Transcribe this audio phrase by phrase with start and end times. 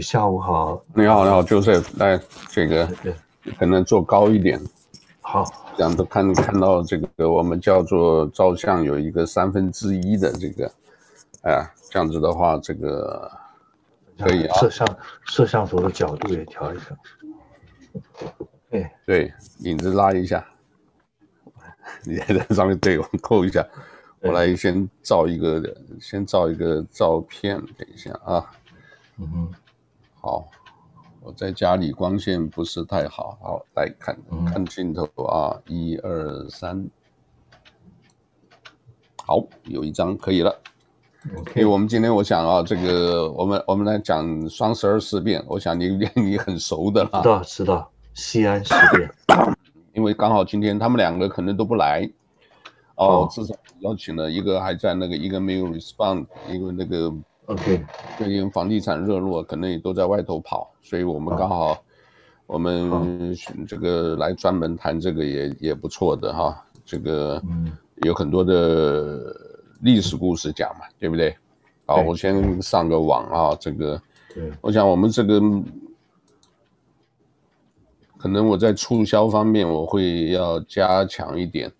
[0.00, 0.82] 下午好。
[0.94, 2.88] 你好，你好，Joseph，来这个
[3.58, 4.60] 可能坐高一点。
[5.20, 5.44] 好，
[5.76, 10.70] 这样都看看到这个我们叫做照相有一个三分之一的这个，
[11.42, 13.30] 哎，这样子的话，这个
[14.18, 14.56] 可以啊。
[14.58, 16.84] 摄像摄像头的角度也调一下。
[18.70, 20.44] 对对，影子拉一下。
[22.04, 23.66] 你在上面对我扣一下。
[24.20, 25.62] 我来先照一个，
[26.00, 28.50] 先照一个照片，等一下啊。
[29.18, 29.52] 嗯哼，
[30.24, 30.42] 好，
[31.20, 36.88] 我在家里光线不是太好，好来看看镜头啊，一二三，
[39.22, 40.58] 好，有一张可以了。
[41.36, 47.20] OK，我们今天我想啊，这个我们我们来讲双十二事变，我想你你很熟的啦。
[47.20, 49.10] 知道知道，西安事变，
[49.92, 52.10] 因为刚好今天他们两个可能都不来。
[52.94, 57.12] 哦，至少邀请了一个还在那个，一个没有 respond，一个那个
[57.46, 57.84] OK，
[58.16, 61.82] 最近房地产热络，可能也都在外头跑，所以我们刚好
[62.46, 63.36] 我们
[63.68, 67.42] 这个来专门谈这个也也不错的哈，这个
[68.02, 69.36] 有很多的
[69.80, 71.36] 历史故事讲嘛，对不对？
[71.84, 74.00] 好，我先上个网啊，这个，
[74.62, 75.38] 我想我们这个
[78.16, 81.70] 可能我在促销方面我会要加强一点。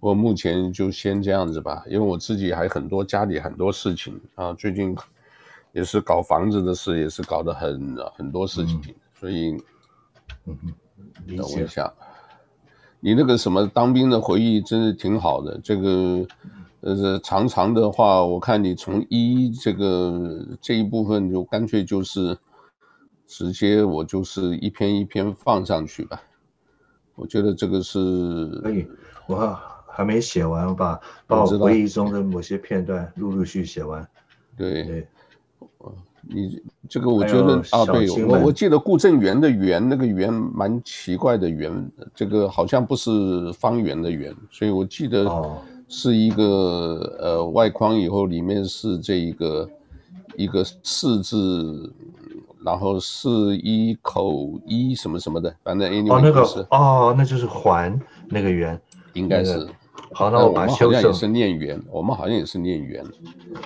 [0.00, 4.96] 我目前就先这样子吧，因为我自己还很多家里很多事情啊，最近
[5.72, 9.56] 也是搞房子的事，也是搞得很很多事情，嗯、所以，
[10.46, 10.56] 嗯
[11.26, 11.92] 嗯，等我一下，
[13.00, 16.26] 你那个什么当兵的回忆真是挺好的，这个
[16.80, 22.38] 呃长长的话，我看你从一这个这一部分就干脆就是
[23.26, 26.22] 直接我就是一篇一篇放上去吧，
[27.16, 28.86] 我觉得这个是可以，
[29.26, 29.60] 我。
[29.98, 34.06] 还没写完，我把把我回忆中的某些片段陆陆续续写完。
[34.56, 35.06] 对，对。
[36.30, 45.28] 你这个我觉得啊，对我我记得顾正元的元那个元蛮奇怪的元，这个好像不是方圆的圆，所以我记得
[45.88, 49.68] 是一个、哦、呃外框以后里面是这一个
[50.36, 51.92] 一个四字，
[52.64, 57.98] 然后是一口一什么什么的，反正哦那个哦那就是环
[58.28, 58.80] 那个圆，
[59.14, 59.66] 应该是。
[60.10, 61.00] 那个好，那我把它修正。
[61.00, 63.04] 我们好像也是念缘，我们好像也是念缘。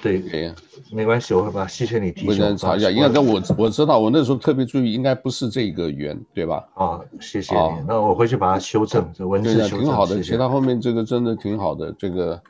[0.01, 0.53] 对，对，
[0.93, 2.29] 没关系，我会把谢谢你提醒。
[2.29, 6.69] 我先查一下，应该跟我我知道，我那时候特别注意，应该不是这个缘，对吧？
[6.75, 7.85] 啊，谢谢你。
[7.87, 9.81] 那我回去把它修正，这文字修正。
[9.81, 12.43] 挺好的，其他后面这个真的挺好的，这个，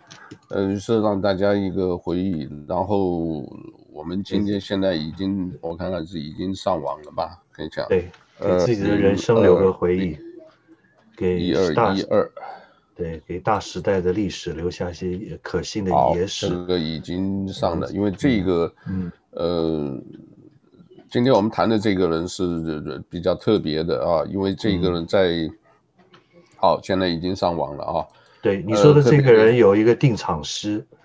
[0.48, 2.48] 嗯，是让大家一个回忆。
[2.66, 3.46] 然后
[3.92, 7.38] 我们今天现在已经，我看看是已经上网了吧？
[7.52, 7.86] 可以讲。
[7.88, 8.10] 对，
[8.40, 10.16] 给自己的人生留个回忆。
[11.16, 12.30] 给一二一二。
[13.02, 16.48] 对，给大时代的历史留下一些可信的野史。
[16.48, 20.00] 这个已经上了，因为这个，嗯，呃，
[21.10, 25.50] 今天我们谈的这个人是比较特别的啊，因为这个人在，嗯、
[26.58, 28.06] 好，现在已经上网了啊。
[28.40, 31.02] 对，你说的这个人有一个定场诗，呃、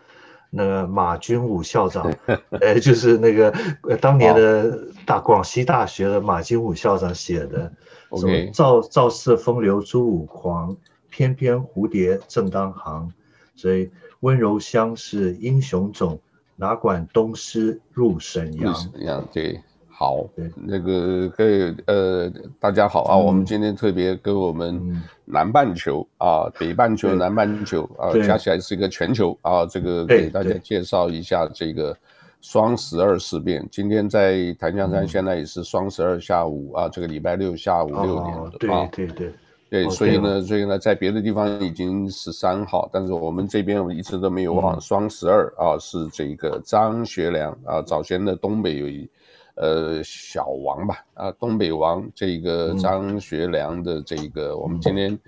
[0.52, 2.14] 那个马君武校长，
[2.62, 3.52] 呃， 就是那个
[4.00, 7.72] 当年的大广西大学的马君武校长写的，
[8.18, 10.78] 什么赵赵氏风流朱武狂。
[11.18, 13.12] 翩翩蝴蝶正当行，
[13.56, 13.90] 所以
[14.20, 16.16] 温柔乡是英雄冢，
[16.56, 18.72] 哪管东施入沈阳。
[18.76, 20.48] 沈阳对，好，对。
[20.56, 31.98] 那个可以呃，大家好啊，嗯、我们今天特别跟我们南半球、嗯、啊，北半球、南半球啊，加起来是一个全球啊，这个给大家介绍一下这个
[32.42, 33.68] 双十二事变。
[33.72, 39.34] 今天在檀香山，现在也是双十二下午、嗯、啊，这个礼拜六下午六点、哦、对对对。
[39.70, 44.80] 对，所以呢，所以呢，在别的地方已经十三号，但是我们这边我们一直都没有忘。
[44.80, 49.10] 双十二啊，是这个张学良啊，早先的东北有一
[49.56, 55.20] 呃小王吧啊，东北王这个张学良的这个，我们今天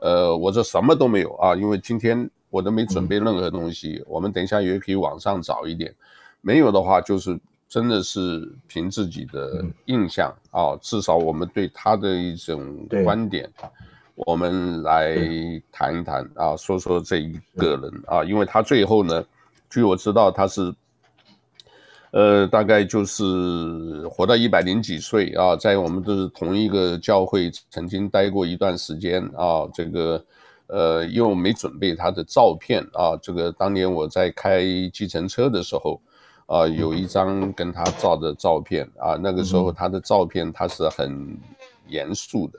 [0.00, 5.94] 呃，我这什么都没有啊，因为今天我都没准备任何东西，我们等一下也可以往上找一点，
[6.40, 7.38] 没有的话就是。
[7.68, 13.50] 真的是凭自己的印象啊、嗯，至少我们对他的一种观点，
[14.14, 15.16] 我们来
[15.72, 19.24] 谈一谈啊，说说这一个人啊，因为他最后呢，
[19.68, 20.72] 据我知道他是，
[22.12, 30.24] 呃，大概就是活到一百零几岁啊，在我们都是同一个教会曾经待过一段时间啊，这个
[30.68, 34.62] 呃，因为我没准备他的照片啊，这个当年我在开
[34.92, 36.00] 计程车的时候。
[36.46, 41.36] 啊、呃，有一张跟他照的照片啊，那个时候他的照片他是很
[41.88, 42.58] 严肃的，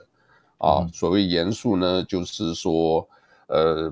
[0.58, 3.08] 啊，所谓严肃呢，就是说，
[3.46, 3.90] 呃，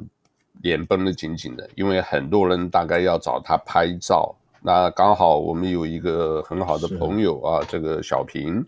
[0.60, 8.62] 脸绷得紧紧的，因为很多人大概要找他拍照，那刚好我们有一个很好的朋友啊，这个小平，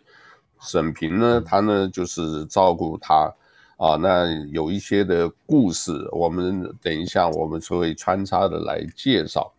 [0.60, 3.30] 沈平呢，他呢就是照顾他
[3.76, 3.96] 啊。
[3.96, 9.52] 那有一些的故事，我们等一下我们就会穿插的来介绍。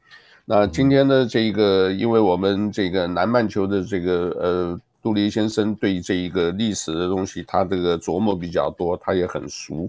[0.51, 9.87] 那今天的这个，因为我们这个南半球的这个呃杜立先生对这一个历史的东西，他这个琢磨比较多，他也很熟。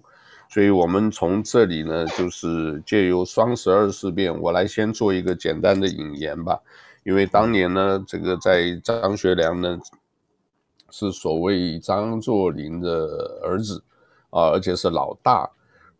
[0.50, 6.60] 所以，我们从这里呢，就是借由双十二事变，我来先做一个简单的引言吧。
[7.04, 9.80] 因为当年呢，这个在张学良呢，
[10.90, 13.82] 是所谓张作霖的儿子
[14.28, 15.48] 啊，而且是老大，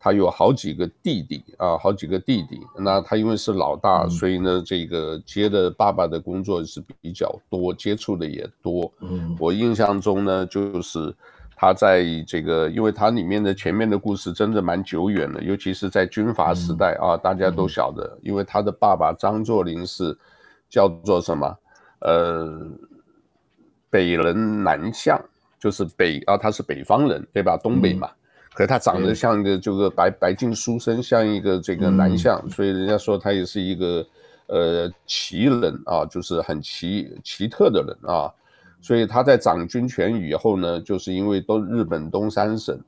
[0.00, 2.58] 他有好几个弟弟啊，好几个弟弟。
[2.76, 8.90] 那他因为是老大，所以呢，这个接的爸爸的工作是比较多，接触的也多。
[9.00, 11.14] 嗯，我印象中呢，就是。
[11.62, 20.16] 他在这个，因为他里面的前面的故事真的蛮久远的，尤其是在军阀时代啊，大家都晓得，因为他的爸爸张作霖是
[20.70, 21.54] 叫做什么？
[21.98, 22.66] 呃，
[23.90, 25.22] 北人南向，
[25.58, 27.58] 就是北啊，他是北方人，对吧？
[27.62, 28.08] 东北嘛，
[28.52, 34.06] 可是他长得像一个这个白白净书生，像一个这个男相，所以人家说他也是一个
[34.46, 38.32] 呃奇人啊，就是很奇奇特的人啊。
[38.82, 42.78] 所以他在掌军权以后呢，就是因为都日本东三省，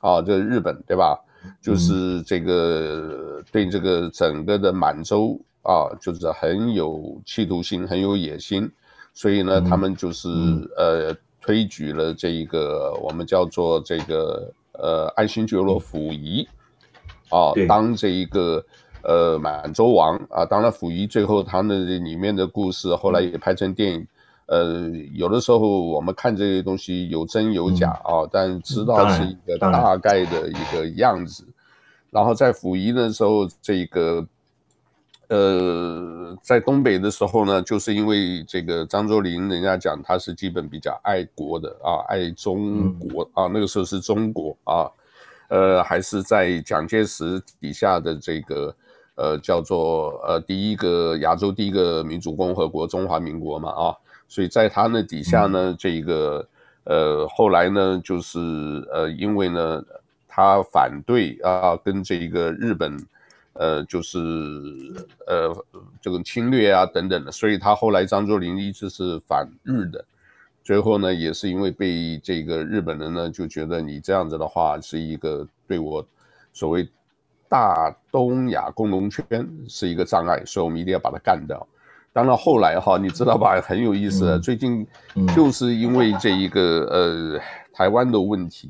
[0.00, 1.18] 啊，这个日本对吧？
[1.62, 8.68] 就是这个对这个整个的满洲啊，就是很有企图心，很有野心。
[9.14, 10.28] 所以呢，他们就是
[10.76, 16.48] 呃推举了这一个我们叫做这个呃爱新觉罗溥仪
[17.28, 18.64] 啊，当这一个
[19.02, 20.46] 呃满洲王啊。
[20.46, 24.06] 当然溥仪最后他们里面的故事后来也拍成电影。
[24.46, 31.44] 呃，有的时候我们看这些东西有真有假啊，嗯、但知道是一个大概的一个样子。
[32.10, 34.26] 然后在溥仪的时候，这个
[35.28, 44.88] 呃，在东北的时候呢，就是因为这个张作霖，人家讲他是基本比较爱国的啊，爱中国、嗯、啊，那个时候是中国啊，
[45.48, 48.74] 呃，还是在蒋介石底下的这个
[49.16, 53.94] 呃叫做呃第一个亚洲第一个民主共和国中华民国嘛啊。
[54.28, 56.46] 所以在他那底下呢，这个
[56.84, 58.38] 呃后来呢，就是
[58.90, 59.82] 呃因为呢
[60.26, 62.96] 他反对啊跟这个日本
[63.58, 64.18] 呃就是
[65.26, 65.52] 呃
[66.00, 70.04] 这个侵略啊等等的，所以他后来张作霖一直是反日的，
[70.62, 76.06] 最后呢也是因为被这个日本人呢就觉得你这样子的话是一个对我
[76.52, 76.88] 所谓
[77.48, 79.26] 大东亚共荣圈
[79.68, 81.66] 是一个障碍，所以我们一定要把它干掉。
[82.12, 83.60] 当然后来哈，你知道吧？
[83.60, 84.86] 很有意思的，最近
[85.36, 87.40] 就是因为这一个呃
[87.72, 88.68] 台湾的问题，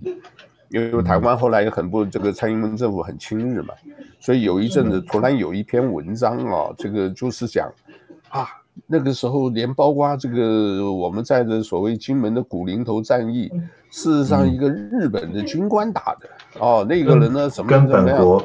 [0.70, 3.74] 因为台湾后来很不这个蔡英文政府很亲日嘛，
[4.20, 7.72] 所以有一阵子突然有一篇文章啊，这个就是讲
[8.28, 8.46] 啊
[8.86, 13.50] 那个时候连包括这个我们在的所谓金门的古林头战役，
[13.90, 16.28] 事实上一个日本的军官打的
[16.58, 18.44] 哦，那个人呢什么根本国，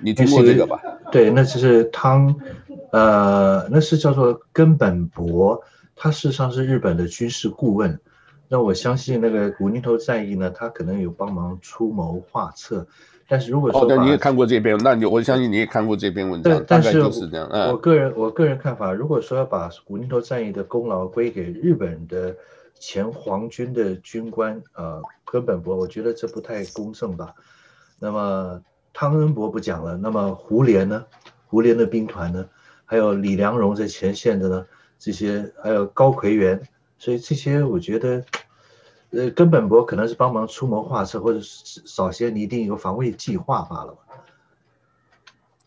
[0.00, 0.80] 你听过这个吧？
[1.10, 2.34] 对，那就是汤。
[2.92, 5.60] 呃，那是叫做根本博，
[5.96, 7.98] 他事实上是日本的军事顾问。
[8.48, 12.86] 那我相信那个古宁头战役呢，他可能有帮忙出谋划策。
[13.28, 17.48] 但是如果说，哦，对，你也看过这篇，那你我相信你也看过这篇文章，但是就是这样。
[17.50, 22.36] 嗯，我个人我个人看法，如果说要把古宁头战役的功劳归给日本的
[22.78, 27.34] 前皇军的军官呃根本博，我觉得这不太公正吧。
[27.98, 28.60] 那么
[28.92, 31.04] 汤恩伯不讲了，那么胡琏呢？
[31.48, 32.46] 胡琏的兵团呢？
[32.84, 34.66] 还有李良荣在前线的呢，
[35.00, 36.62] 这些还有高魁元，
[36.98, 38.24] 所以这些我觉得，
[39.10, 43.96] 呃，根本博可能是帮忙出谋划策，或者是早先拟定一个防卫计划罢了。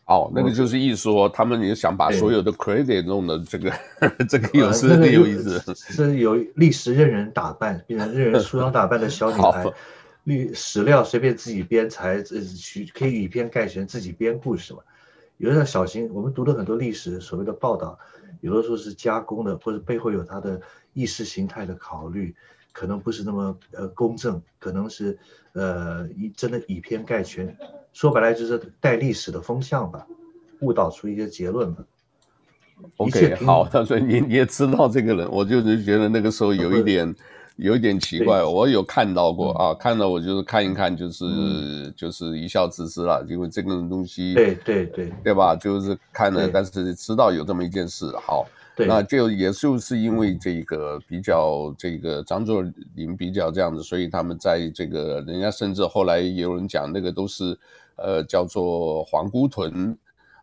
[0.06, 3.72] 哦，那个就是意思说，他们也想把所有的 credit 弄的这个，
[4.28, 9.64] 这个有是很有意思，呃，是有历史任人打扮，任人梳妆打扮的小女 孩，
[10.24, 14.80] 历史料随便自己编才，呃，去可以以偏概全，自己编故事嘛。
[15.40, 17.98] 有的要小心，我们读了很多历史所谓的报道，
[18.42, 20.60] 有的时候是加工的，或者背后有它的
[20.92, 22.34] 意识形态的考虑，
[22.72, 25.18] 可能不是那么呃公正，可能是
[25.54, 27.56] 呃以真的以偏概全，
[27.94, 30.06] 说白了就是带历史的风向吧，
[30.60, 31.84] 误导出一些结论吧。
[32.98, 37.16] OK，好，所以你你也知道这个人，我就是觉得那个时候有一 点。
[37.60, 45.54] 有一点奇怪，我有看到过啊，看到我就是看一看，就是就是一笑置之了，因为这个东西，对对对，对吧？
[45.54, 52.64] 就是看了，但是知道有这么一件事，好，那就也就是因为这个比较这个张作
[52.94, 57.58] 霖比较这样子，所以他们在这个人家甚至后来也有人讲那个都是
[57.96, 59.94] 呃叫做皇姑屯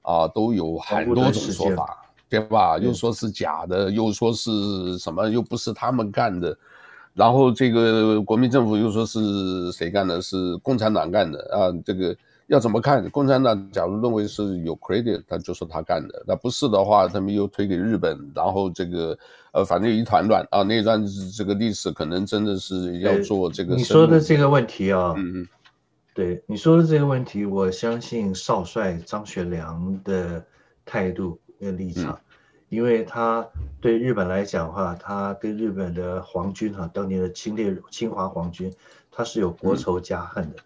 [0.03, 2.03] 啊，都有很多种说法。
[2.29, 2.77] 对吧？
[2.77, 6.55] 又说是假的，又说是什么，又不是他们干的。
[7.17, 10.21] 然后这个国民政府又说是谁干的？
[10.21, 11.73] 是共产党干的啊？
[11.83, 13.09] 这个要怎么看？
[13.09, 18.15] 共产党假如认为是有 credit，他就说他干的；那不是的话，他们又推给日本。
[18.35, 19.17] 然后这个
[19.51, 20.61] 呃，反正一团乱啊。
[20.61, 21.03] 那段
[21.35, 23.75] 这个历史可能真的是要做这个。
[23.75, 25.47] 你说的这个问题啊，嗯嗯，
[26.13, 30.45] 对你说的这个问题，我相信少帅张学良的
[30.85, 32.13] 态度跟立场。
[32.13, 32.21] 嗯
[32.69, 33.47] 因为他
[33.79, 38.73] 对日本来讲的话，他跟日本的皇军哈，当年的侵略侵华皇军，
[39.09, 40.57] 他是有国仇家恨的。
[40.57, 40.63] 嗯、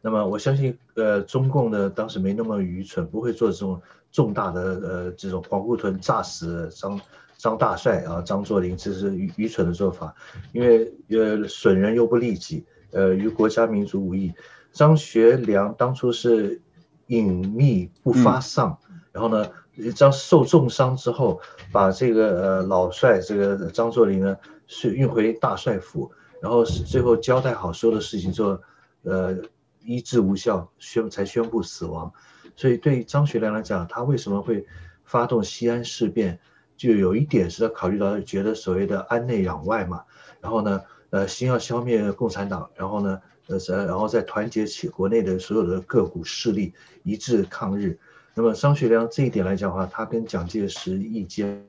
[0.00, 6.98] 那么我相信，呃，中共呢当时没那么愚蠢，不会做这种重大的呃这种皇姑屯炸死张
[7.36, 10.14] 张大帅啊张作霖，这是愚愚蠢的做法。
[10.52, 14.32] 因为呃损人又不利己，呃于国家民族无益。
[14.72, 16.62] 张学良当初是
[17.08, 19.50] 隐秘不发丧，嗯、然后呢？
[19.74, 21.40] 一张受重伤之后，
[21.72, 24.36] 把这个呃老帅这个张作霖呢
[24.66, 28.58] 是运回大帅府，然后是最后交代好所有的事情之后，
[29.02, 29.36] 呃
[29.82, 32.12] 医治无效，宣才宣布死亡。
[32.54, 34.66] 所以对张学良来讲，他为什么会
[35.04, 36.38] 发动西安事变，
[36.76, 40.04] 就有一点是他考虑到觉得所谓的安内攘外嘛，
[40.42, 46.74] 然后呢呃先要消灭共产党，然后呢呃然后再团结起国内的所有的各股势力
[47.04, 47.98] 一致抗日。
[48.34, 51.66] 那么张学良这一点来讲的话，他跟蒋介石意见，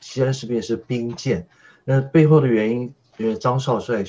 [0.00, 1.46] 西安事变是兵谏，
[1.84, 4.04] 那背后的原因，因为张少帅、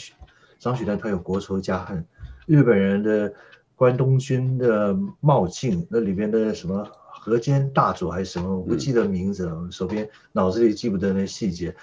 [0.58, 2.04] 张学良他有国仇家恨，
[2.48, 3.32] 日本人的
[3.76, 11.76] 关东军的冒进，那里边的什么河间大佐还是什么，我不记得名字了，嗯、手边脑子里记不得那细节，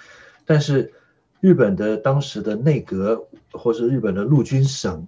[0.45, 0.91] 但是
[1.39, 5.07] 日本的当时的内阁或是日本的陆军省，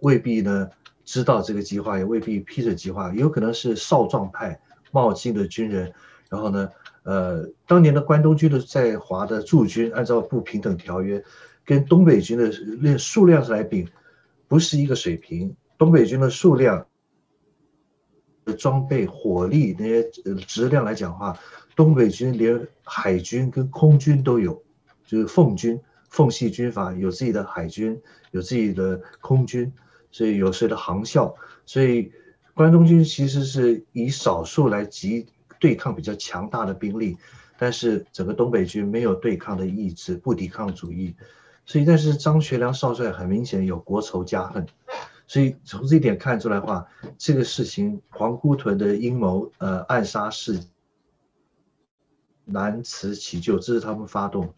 [0.00, 0.70] 未必呢。
[1.04, 5.92] 知道这个计划，也未必批准计划，也有可能是少壮派冒进的军人。
[6.30, 6.68] 然后呢，
[7.02, 11.22] 呃，当年的关东军的在华的驻军，按照不平等条约，
[11.64, 13.88] 跟东北军的练数量来比，
[14.48, 15.54] 不是一个水平。
[15.76, 16.86] 东北军的数量、
[18.58, 20.10] 装备、火力那些
[20.46, 21.38] 质量来讲的话，
[21.76, 24.62] 东北军连海军跟空军都有，
[25.04, 29.72] 就是奉军、奉系军阀有自己的海军，有自己的空军。
[30.14, 31.34] 所以有谁的航校，
[31.66, 32.12] 所以
[32.54, 35.26] 关东军其实是以少数来集
[35.58, 37.16] 对抗比较强大的兵力，
[37.58, 41.16] 但是整个东北军没有对抗的意志，不抵抗主义，
[41.66, 44.64] 所以但是张学良少帅很明显有国仇家恨，
[45.26, 46.86] 所以从这一点看出来的话，
[47.18, 50.60] 这个事情皇姑屯的阴谋，呃，暗杀是
[52.44, 54.54] 难辞其咎，这是他们发动。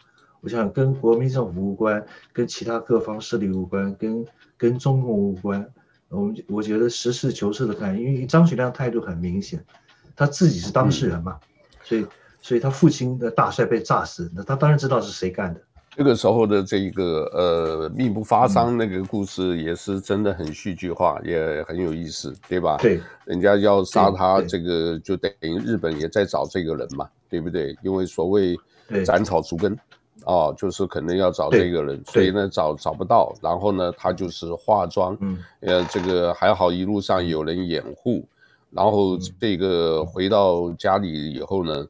[0.47, 4.25] 我想跟国民政府无关，跟其他各方势力无关，跟
[4.57, 5.67] 跟中共无关。
[6.09, 9.61] 我们我觉得实事求是的看，因为张学良态度很明显，
[10.15, 11.37] 他自己是当事人嘛，
[11.83, 12.07] 所以
[12.41, 15.61] 所以他父亲的大帅被炸死，那他当然知道是谁干的。
[15.97, 22.77] 这个时候的这一个呃秘不发丧那个故事也是真的很戏剧化，嗯、也很有意思，对吧？
[22.77, 27.77] 对，人家要杀他，这个就等于日本也在找这个人嘛，对不对？
[27.83, 28.57] 因为所谓
[29.05, 29.77] 斩草除根。
[30.27, 38.27] 哦，就是可能要找这个人，所以呢找找不到，然后呢他就是化妆，嗯，呃，这个还好一路上有人掩护，
[38.71, 41.89] 然后这个回到家里以后呢，嗯、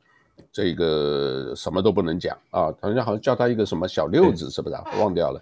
[0.52, 4.84] 这个什么都不能讲啊，好像好像叫他一个什么小六子是不是啊？
[5.00, 5.40] 忘掉了，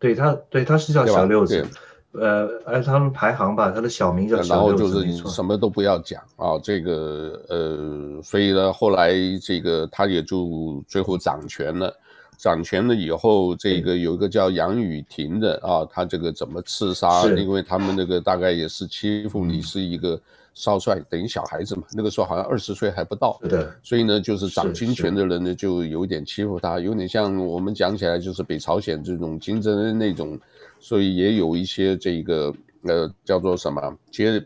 [0.00, 1.64] 对他，对他是叫小六子。
[2.12, 4.82] 呃，按他们排行吧，他的小名叫小六子。
[4.82, 11.94] 然后就是什么都不要讲啊，这个呃，所以呢，后来这个他也就最后掌权了，
[12.36, 17.26] 掌权了以后，这个有一个叫杨雨婷的啊，他这个怎么刺杀？
[17.28, 20.20] 因为他们那个大概也是欺负你是一个
[20.52, 23.38] 少帅，等于小孩子嘛，那个时候好像二十岁还不到。
[23.48, 23.64] 对。
[23.84, 30.36] 所以呢，就是掌军权的人呢，就有点欺负他，有点像我们讲起来就是北朝鲜这种金正恩那种。
[30.80, 32.52] 所以也有一些这个
[32.84, 34.42] 呃叫做什么接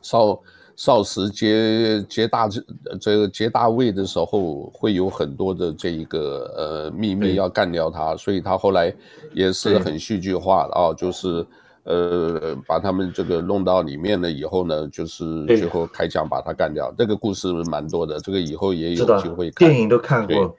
[0.00, 0.40] 少
[0.74, 2.64] 少时接接大这
[2.98, 8.90] 这个接大位的时候，会有很多的这一个呃秘密要干掉他，所以他后来
[9.34, 11.44] 也是很戏剧化的啊，就是
[11.84, 16.90] 呃把他们这个弄到里面了以后呢，就是最后开枪把他干掉。
[16.96, 19.68] 这个故事蛮多的，这个以后也有机会看。
[19.68, 20.56] 电影都看过，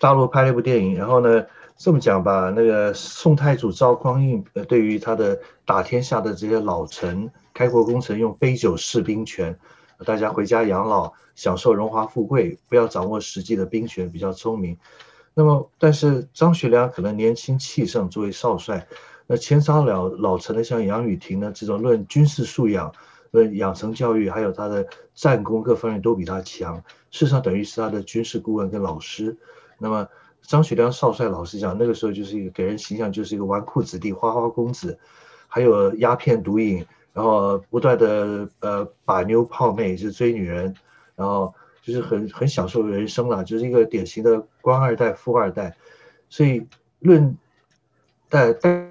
[0.00, 1.44] 大陆拍了一部电影，然后呢。
[1.78, 9.56] 这么讲吧，那个宋太祖赵匡胤，呃，对于他的打天下的这些老臣，开国功臣，用杯酒释兵权，
[10.04, 14.76] 大家回家养老，享受荣华富贵，不要掌握实际的兵权，比较聪明。
[15.34, 18.88] 那么，但是张学良可能年轻气盛，作为少帅，
[19.28, 22.92] 那前朝老老臣的像杨宇霆呢，这种论军事素养，
[23.30, 26.82] 论，养成教育还有他的战功各方面都比他强，
[27.12, 29.38] 事实上等于是他的军事顾问跟老师。
[29.78, 30.08] 那么
[30.42, 34.98] 张学良少帅老实讲，那个时候就是一个给人形象就是一个纨绔子弟、花花公子，
[35.46, 40.74] 还有鸦片毒瘾，然后不断的呃把妞泡妹，就是追女人，
[41.16, 41.52] 然后
[41.82, 45.76] 就是很很享受人生了，就是一个典型的官二代、富二代。
[46.30, 46.66] 所以
[47.00, 47.36] 论
[48.28, 48.90] 带带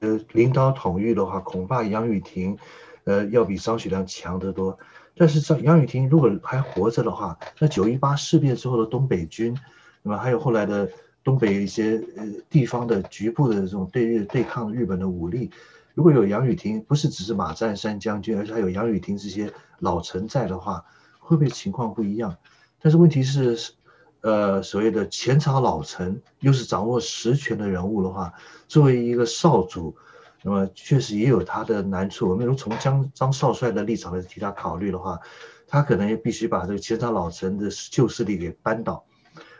[0.00, 2.58] 呃领导统御的话，恐怕杨宇霆
[3.04, 4.78] 呃要比张学良强得多。
[5.20, 9.54] 但是张杨宇霆如果还活着的话，那九一八事变之后的东北军，
[10.02, 10.88] 那么还有后来的
[11.22, 15.50] 东北一些呃地方的局部的这种对日对抗日本的武力，
[15.92, 20.82] 如果有杨雨婷，不是只是马占山将军，而且还有杨雨婷这些老臣在的话，
[21.18, 22.34] 会不会情况不一样？
[22.80, 23.74] 但是问题是，
[24.22, 28.32] 呃，所谓的前朝老臣，又是掌握实权的人物的话，
[28.68, 29.94] 作为一个少主。
[30.42, 32.28] 那么确实也有他的难处。
[32.30, 35.20] 我们如从张张少帅的立场来替他考虑的话，
[35.66, 39.04] 他可能也必须把这个其他老臣的旧势力给扳倒，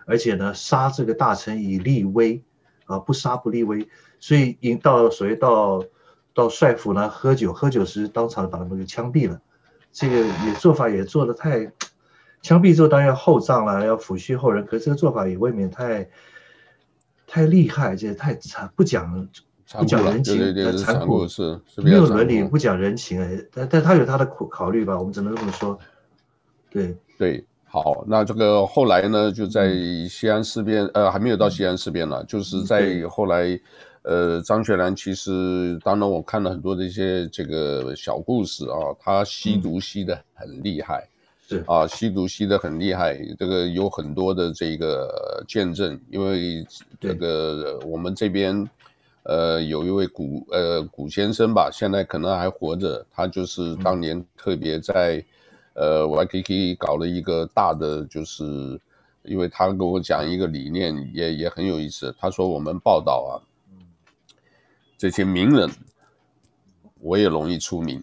[0.07, 2.43] 而且呢，杀这个大臣以立威，
[2.87, 3.89] 啊，不杀不立威。
[4.19, 5.85] 所以引到所谓到
[6.35, 9.41] 到帅府呢，喝酒，喝酒时当场把他们给枪毙了。
[9.93, 11.73] 这个也做法也做得太，
[12.43, 14.65] 枪毙之后当然要厚葬了，要抚恤后人。
[14.65, 16.09] 可是这个做法也未免太
[17.27, 19.29] 太厉害，这太惨，不讲。
[19.79, 25.79] 不讲人情，对对对，残酷是，是没有伦理，不讲人情哎，但但他有他的考考虑吧，我们只能这么说。
[26.71, 26.97] 对。
[27.17, 29.73] 对，好，那这个后来呢，就在
[30.09, 33.61] 西安事变，呃，还没有到西安事变呢，就是在后来，
[34.03, 41.09] 呃，张学良其实，当然我看了很多的一些这个小故事啊，他吸毒吸的很厉害，
[41.47, 41.63] 是。
[41.69, 46.67] 啊，吸毒吸得很厉害，这个有很多的这个见证，因为
[46.99, 48.69] 这个我们这边。
[49.25, 53.05] 呃，有一位古呃古先生吧，现在可能还活着。
[53.11, 55.23] 他就是当年特别在，
[55.75, 58.81] 呃，YKK 搞了一个大的，就是
[59.25, 62.15] 因为他跟我讲一个理念，也也很有意思。
[62.19, 63.45] 他说我们报道啊，
[64.97, 65.71] 这些名人，
[67.01, 68.03] 我也容易出名，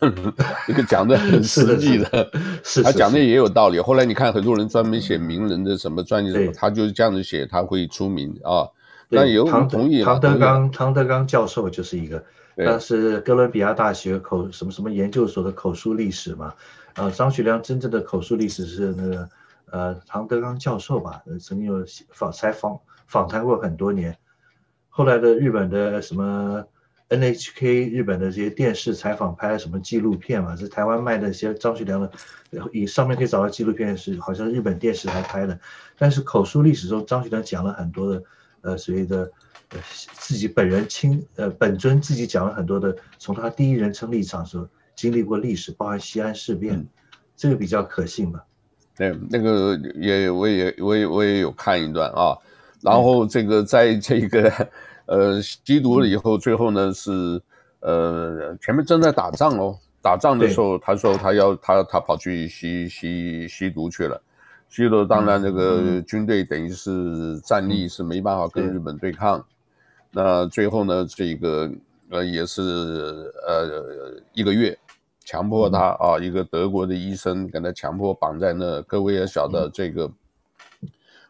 [0.66, 2.30] 这个讲的很实际的，
[2.84, 3.80] 他讲的也有道理。
[3.80, 8.68] 后来你看很多人专门写名人的什么传记什么，他就是这样子写，他会出名啊。
[9.12, 12.24] 那有唐同意唐德刚，唐德刚教授就是一个，
[12.56, 16.54] 他是哥伦比亚大学口什么什么研究所的口述历史嘛。
[16.94, 19.28] 呃，张学良真正的口述历史是那个
[19.70, 24.16] 呃唐德刚教授吧，曾经有访采访访谈过很多年。
[24.88, 26.64] 后来的日本的什么
[27.10, 32.10] NHK 日本的这些电视采访拍了什么纪录片嘛，是台湾卖的一些张学良的，
[32.72, 35.58] 以上面可以找到纪录片是好像日本电视台拍的，
[35.98, 38.22] 但是口述历史中张学良讲了很多的。
[38.62, 39.30] 呃，所谓的
[39.70, 39.78] 呃
[40.14, 46.88] 自己本人亲呃本尊自己讲了很多的，从他第一人称立场说经历过历史，包含西安事变，嗯、
[47.36, 48.44] 这个比较可信吧？
[48.96, 52.36] 对，那个也我也我也我也有看一段啊，
[52.80, 54.48] 然后这个在这个、
[55.06, 57.42] 嗯、呃吸毒了以后，最后呢是
[57.80, 64.22] 呃前面正在打仗哦，打仗的时候他说他要他他跑去吸吸吸毒去了。
[64.72, 69.44] 吸毒，当然这个军队等于是战力是没办法跟日本对抗，
[70.10, 71.70] 那最后呢，这个
[72.08, 72.62] 呃也是
[73.46, 74.74] 呃一个月，
[75.26, 80.10] 强迫他啊，一个德国的医生给他强迫绑在那，各位也晓得这个，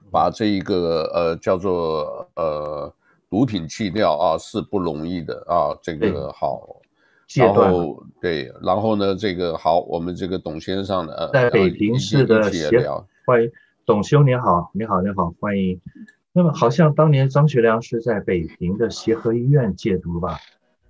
[0.08, 2.94] 把这一个呃叫做呃
[3.28, 6.76] 毒品去掉啊是不容易的啊，这个好，
[7.34, 12.70] 然后对，然后呢这个好，我们这个董先生呢，在北平市的协。
[13.24, 13.52] 欢迎
[13.86, 15.80] 董兄，你好，你好，你好，欢迎。
[16.32, 20.38] 那么好像当年张学良是在北平的协和医院戒毒吧？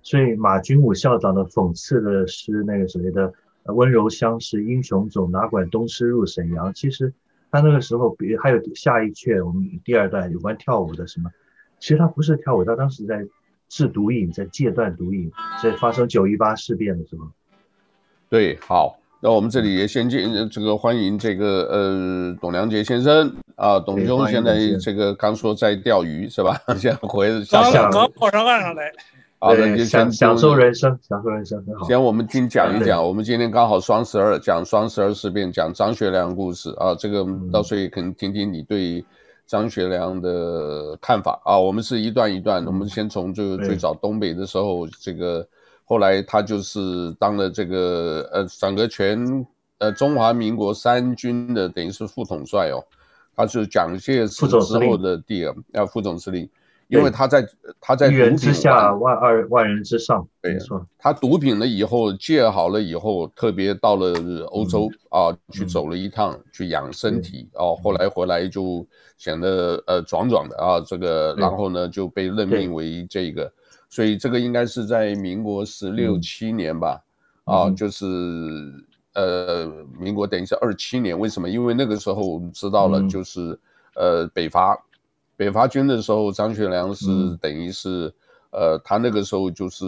[0.01, 3.31] 所以马君武校长的讽刺的诗，那个所谓的
[3.71, 7.13] “温柔乡是英雄冢，哪管东施入沈阳”，其实
[7.51, 11.29] 他那个时候比还有下一阙，我们第二段有关跳舞的什么？
[11.79, 13.27] 其实他不是跳舞，他当时在
[13.69, 17.29] 治毒瘾，在戒断毒瘾，在发生九一八事变的时候。
[18.27, 18.97] 对，好。
[19.25, 26.59] 那我们这里也先进这个欢迎这个呃董良杰先生啊，董兄现在这个刚说在钓鱼是吧？
[26.77, 28.91] 现在回刚刚跑上岸上来，
[29.39, 31.87] 好的，就先享受人生，享受人生很好。
[31.87, 39.05] 先我们听讲一讲，我们今天刚好双十二，讲双十二事变，讲张学良故事啊，这个到时候也可能听听你对
[39.47, 41.57] 张学良的看法啊。
[41.57, 45.47] 我们是一段一段，我们先从这个最早东北的时候这个。
[45.93, 49.45] 后来他就是当了这个呃整个全
[49.77, 52.83] 呃中华民国三军的等于是副统帅哦，
[53.35, 56.49] 他是蒋介石之后的第二，啊副总司令，
[56.87, 57.47] 因为他在
[57.79, 60.83] 他在一人之下万二万人之上，没错。
[60.97, 64.13] 他毒品了以后戒好了以后，特别到了
[64.47, 67.83] 欧洲、嗯、啊去走了一趟，嗯、去养身体哦、啊。
[67.83, 68.83] 后来回来就
[69.19, 73.53] 显得呃壮壮的啊，这个然后呢就被任命为这个，
[73.93, 77.03] 所以这个应该是在民国十六七年吧、
[77.45, 78.05] 嗯、啊，就是。
[79.15, 81.47] 呃，民国等于是二七年，为什么？
[81.47, 83.51] 因为那个时候我们知道了，就是、
[83.93, 84.75] 嗯、呃北伐，
[85.35, 87.05] 北伐军的时候，张学良是
[87.39, 88.11] 等于是、
[88.49, 89.85] 嗯、呃他那个时候就是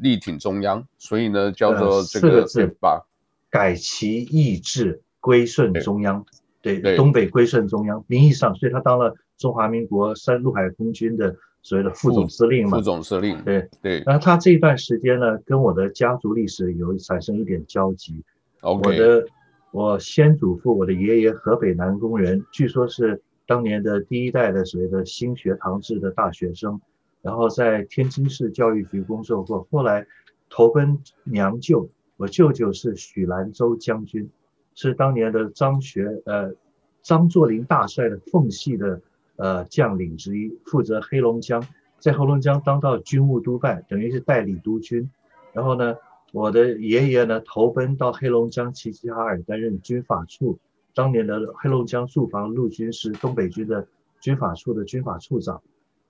[0.00, 3.04] 力挺中央，所以呢叫做这个对吧？
[3.50, 6.24] 改其意志，归顺中央，
[6.62, 6.96] 对，对。
[6.96, 14.02] 东北归顺中央，名义上，所以他当了中华民国三陆海空军的所谓的副总司令嘛，副总司令，对对。
[14.04, 18.22] 然后他这一段时间呢，跟我的家族历史有产生一点交集。
[18.60, 19.26] 我的
[19.70, 26.80] 我先祖父，我的爷爷河北南宫人，据说是当年的第一代的所谓的新学堂制的大学生，
[27.22, 30.06] 然后在天津市教育局工作过，后来
[30.50, 31.88] 投奔娘舅。
[32.16, 34.28] 我舅舅是许兰州将军，
[34.74, 36.52] 是当年的张学呃
[37.00, 39.00] 张作霖大帅的奉系的
[39.38, 41.66] 呃将领之一，负责黑龙江，
[41.98, 45.10] 在黑龙江当到军务督办，等于是代理督军，
[45.54, 45.96] 然后呢。
[46.30, 50.58] 我的爷爷呢，投奔到黑龙江齐齐哈尔担任军法处，
[50.94, 53.88] 当年的黑龙江驻防陆军是东北军的
[54.20, 55.62] 军法处的军法处长，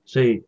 [0.04, 0.42] 所以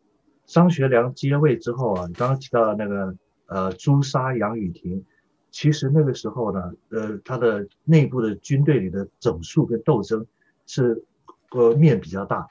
[0.45, 3.15] 张学良接位之后啊，刚刚提到那个
[3.45, 5.05] 呃诛杀杨宇霆，
[5.51, 10.27] 其实那个时候呢，呃他的内部的军队里的整肃跟斗争
[10.67, 11.05] 是
[11.51, 12.49] 呃面比较大，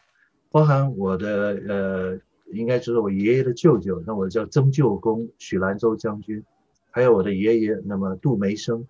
[0.51, 2.21] 包含我的呃
[2.53, 6.45] 应该就是我爷爷的舅舅，那我叫曾舅公许兰州将军。
[6.91, 8.85] 还有我的爷爷，那么杜梅生，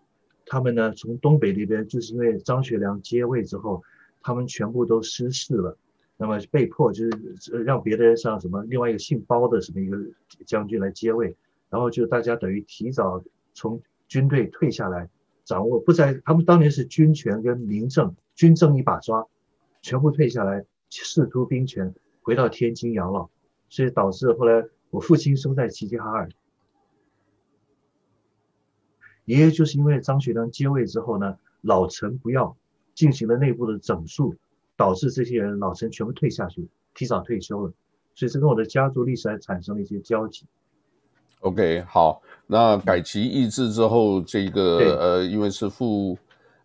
[0.46, 3.82] 他们呢从东北那边，就是因为张学良接位之后，
[4.22, 5.76] 他们全部都失势了，
[6.16, 7.10] 那么被迫就是
[7.64, 9.98] 让别的人上什么另外一个姓包的什么一个
[10.46, 11.36] 将军来接位，
[11.68, 15.10] 然后就大家等于提早从军队退下来，
[15.44, 19.26] 掌握不在他们当年是军权跟民政，军政一把抓，
[19.82, 23.28] 全部退下来，仕途兵权回到天津养老，
[23.68, 26.28] 所以导致后来我父亲生在齐齐哈尔。
[29.24, 32.56] 爷爷就是因为张学良接位之后呢，老臣不要，
[32.94, 34.34] 进行了内部的整肃，
[34.76, 37.72] 导致这些人老臣全部退下去，提早退休了，
[38.14, 40.44] 所以这跟我的家族历史还产生了一些交集。
[41.40, 46.18] OK，好，那改旗易帜之后，这个呃，因为是副。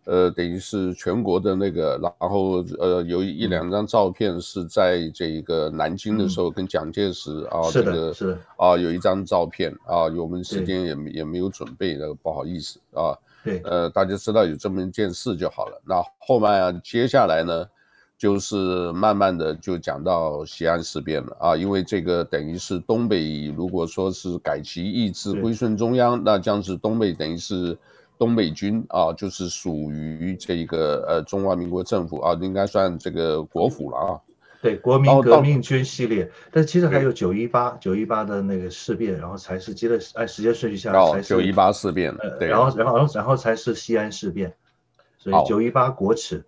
[0.06, 13.18] 呃，等于是全国的那个，然后呃，有一两张照片是在这个南京的时候，跟蒋介石、嗯、啊，这个是啊，有一张照片啊，我们时间也没也没有准备，那个不好意思啊。
[13.42, 15.82] 对，呃，大家知道有这么一件事就好了。
[15.84, 17.66] 那后面啊，接下来呢，
[18.16, 27.76] 就是慢慢的就讲到西安事变了啊，因为这个等于是东北，如果说是改旗易帜归顺中央，那将是东北等于是。
[28.18, 34.20] 东北军啊，就是属于这个呃中华民国政府啊，应该算这个国府了啊。
[34.62, 44.54] 对，国民革命军系列，但其实还有九一八九一八的那个事变，然后才是接着按时间顺序下来才是九一八事变，对，然后然后然后才是西安事变，
[45.18, 46.44] 所以九一八国耻。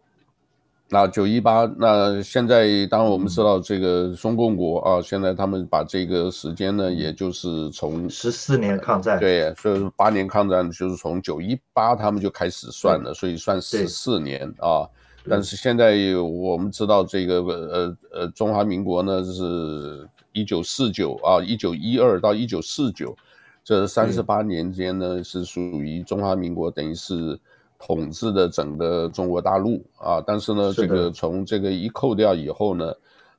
[0.90, 14.88] 那九一八，那现在当然我们知道这个中共国啊，现在他们把这个时间呢，也就是从十四年抗战，对，所以八年抗战就是从九一八他们就开始算了，所以算十四年啊。
[15.28, 23.14] 但是现在我们知道这个呃呃中华民国呢是一九四九啊，一九一二到一九四九
[23.62, 27.38] 这三十八年间呢是属于中华民国，等于是。
[27.78, 32.92] 统治的整个中国大陆啊，但是呢，这个从这个一扣掉以后呢，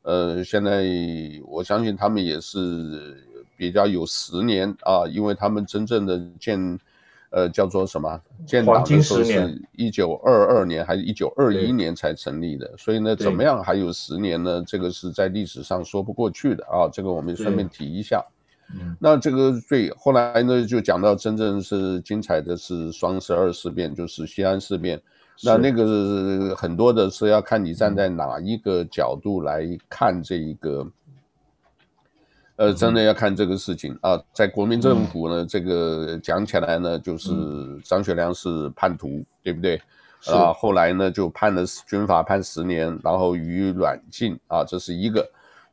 [0.04, 0.86] 呃，现在
[1.46, 3.18] 我相信他们也是
[3.58, 6.80] 比较有十年啊，因为他们真正的建，
[7.32, 14.64] 呃，叫做什么建党的时候是一九二二年还是一九二一年才成立的，所以呢，怎么样还有十年呢？
[14.66, 18.26] 这个是在历史上说不过去的啊，这个我们顺便提一下。
[19.00, 25.02] 那这个对，后来呢，就讲到真正是精彩的是双十二事变，就是西安事变。
[25.44, 30.86] 那那个很多的是要看你站在哪一个角度来看这一个，
[32.58, 34.22] 呃，真的要看这个事情啊。
[34.34, 37.32] 在国民政府呢，这个讲起来呢，就是
[37.84, 39.82] 张学良是叛徒，对不对？
[40.28, 45.28] 啊，后来呢就判了军法判十年，然后予以软禁啊，这是一个。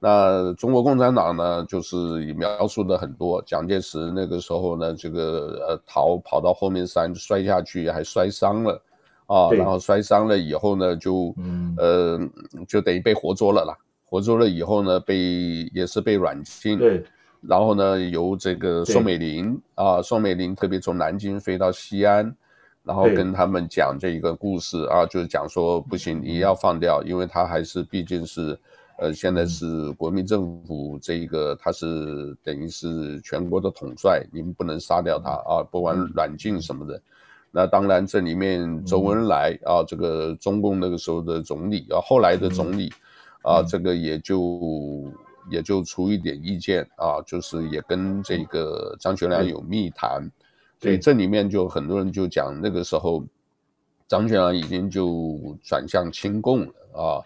[0.08, 1.96] 那中国共产党呢，就是
[2.34, 3.42] 描述的很多。
[3.42, 8.80] 蒋介石那个时候呢，这个呃逃跑到后面山摔下去，还摔伤了，
[9.26, 12.20] 啊，然后摔伤了以后呢，就、嗯、呃
[12.68, 16.78] 就等于被活捉了啦，活捉了以后呢，被也是被软禁。
[16.78, 17.04] 对。
[17.40, 22.32] 然后呢，由这个宋美龄啊，宋美龄特别从南京飞到西安，
[22.84, 28.56] 然后跟他们讲这一个故事啊，就是讲说不行，你要放掉，因为他还是毕竟是，
[28.98, 37.00] 呃，现在是国民政府这一个，他是等于是全国的统帅，你们不能杀掉他啊，不管软禁什么的。
[37.50, 42.92] 那当然，这里面周恩来啊，这个中共那个时候的总理啊，后来的总理
[43.42, 45.12] 啊，这个也就。
[45.48, 50.28] 也就出一点意见啊，就是也跟这个张学良有密谈，
[50.80, 53.22] 所以这里面就很多人就讲那个时候，
[54.08, 57.22] 张学良已经就转向亲共了啊，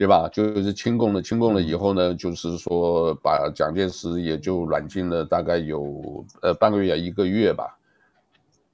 [0.00, 0.26] 对吧？
[0.32, 7.76] 就是清共了，清共了以后呢，就是说把蒋介石也就软禁了大概有呃半个月一个月吧，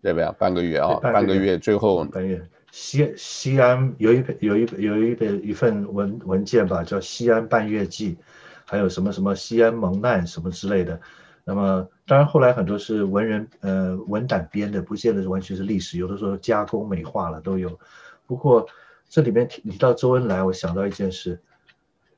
[0.01, 0.31] 对不对？
[0.39, 8.13] 半个月啊，半个月，最后半个月，西西安有一有一有一本一份文文件吧，叫《西安半月记》。
[8.65, 11.01] 还有什么什么西安蒙难什么之类的，
[11.45, 17.77] 那么当然后来很多是文人呃文胆编的，不见得是完全是历史，有的时候加工美化了都有。
[18.29, 18.65] 不过
[19.09, 21.41] 这里面提到周恩来，我想到一件事，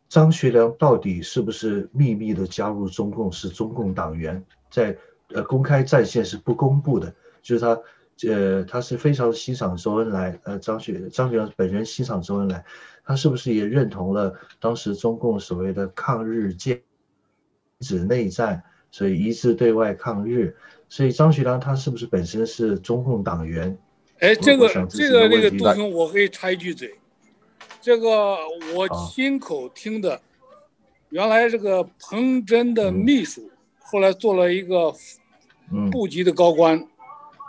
[0.08, 4.96] 张学良到底是不是秘密的加入中共，是中共党员，在
[5.28, 7.80] 呃公开战线是不公布的，就是他
[8.28, 12.64] 呃他是非常欣赏周恩来，呃张学张学良本人欣赏周恩来。
[13.04, 16.82] 他是不是也认同了当时中共所谓的抗日剑
[17.80, 20.56] 指内战，所以一致对外抗日？
[20.90, 23.78] 所以张学良他是不是本身是中共党员？
[24.20, 26.94] 哎，这个这个那个杜兄，我可以插一句嘴，
[27.80, 28.36] 这个
[28.74, 30.20] 我亲口听的，
[31.10, 33.50] 原来这个彭真的秘书
[33.80, 34.92] 后来做了一个
[35.90, 36.86] 部级的高官，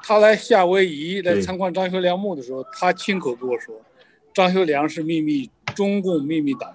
[0.03, 3.75] 他来夏威夷来参观张学良墓的时候，他亲口跟我说。
[4.31, 6.73] 张学良是秘密中共秘密党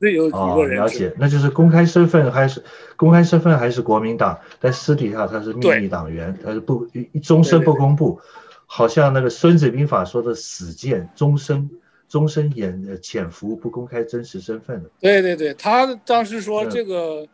[0.00, 2.62] 员，这有几个人、哦、了解，那就是公开身份还是
[2.96, 6.86] 公开身份还是国民党，但私底下他是秘密党员，他是不
[7.22, 8.22] 终身不公布，对对对，
[8.66, 11.70] 好像那个《孙子兵法》说的死谏，终身
[12.08, 14.90] 终身掩潜伏不公开真实身份的。
[15.00, 17.26] 对对对，他当时说这个，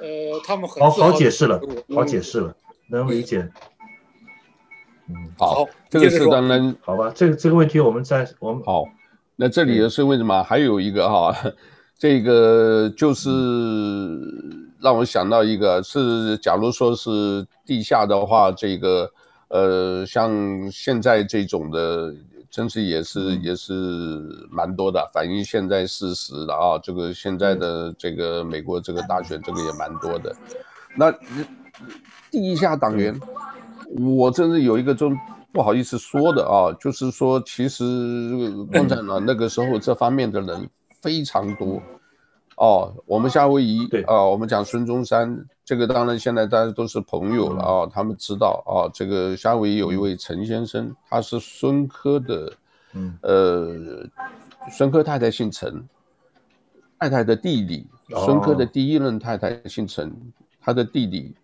[0.00, 1.60] 嗯、呃，他们很好好解释了，
[1.94, 2.54] 好解释了，
[2.88, 3.48] 能理解。
[5.08, 8.84] 嗯，好，这个是当然，好吧，这个这个问题我们在我们好，
[9.34, 10.42] 那这里是为什么？
[10.44, 11.34] 还有一个哈，
[12.00, 13.28] 这个就是
[14.80, 19.06] 让我想到一个，是假如说是地下的话，这个
[19.48, 20.32] 呃，像
[20.72, 22.10] 现在这种的，
[22.50, 23.74] 真是也是也是
[24.50, 26.78] 蛮多的，反映现在事实的啊。
[26.82, 30.34] 这个现在的这个美国这个大选，这个也蛮多的。
[30.96, 31.12] 那
[32.30, 33.20] 地下党员。
[33.98, 35.10] 我真是有一个就
[35.52, 37.84] 不好意思说的啊，就是说，其实
[38.72, 41.82] 共产党那个时候这方面的人非常多
[42.56, 42.92] 哦。
[43.06, 52.52] 我们夏威夷啊，我们讲孙中山，这个当然现在大家都是朋友了啊，他们知道啊，这个夏威夷有一位陈先生，他是孙科的，
[53.22, 54.06] 呃，
[54.70, 55.82] 孙科太太姓陈，
[56.98, 60.12] 太太的弟弟，孙科的第一任太太姓陈，
[60.60, 61.34] 他的弟弟。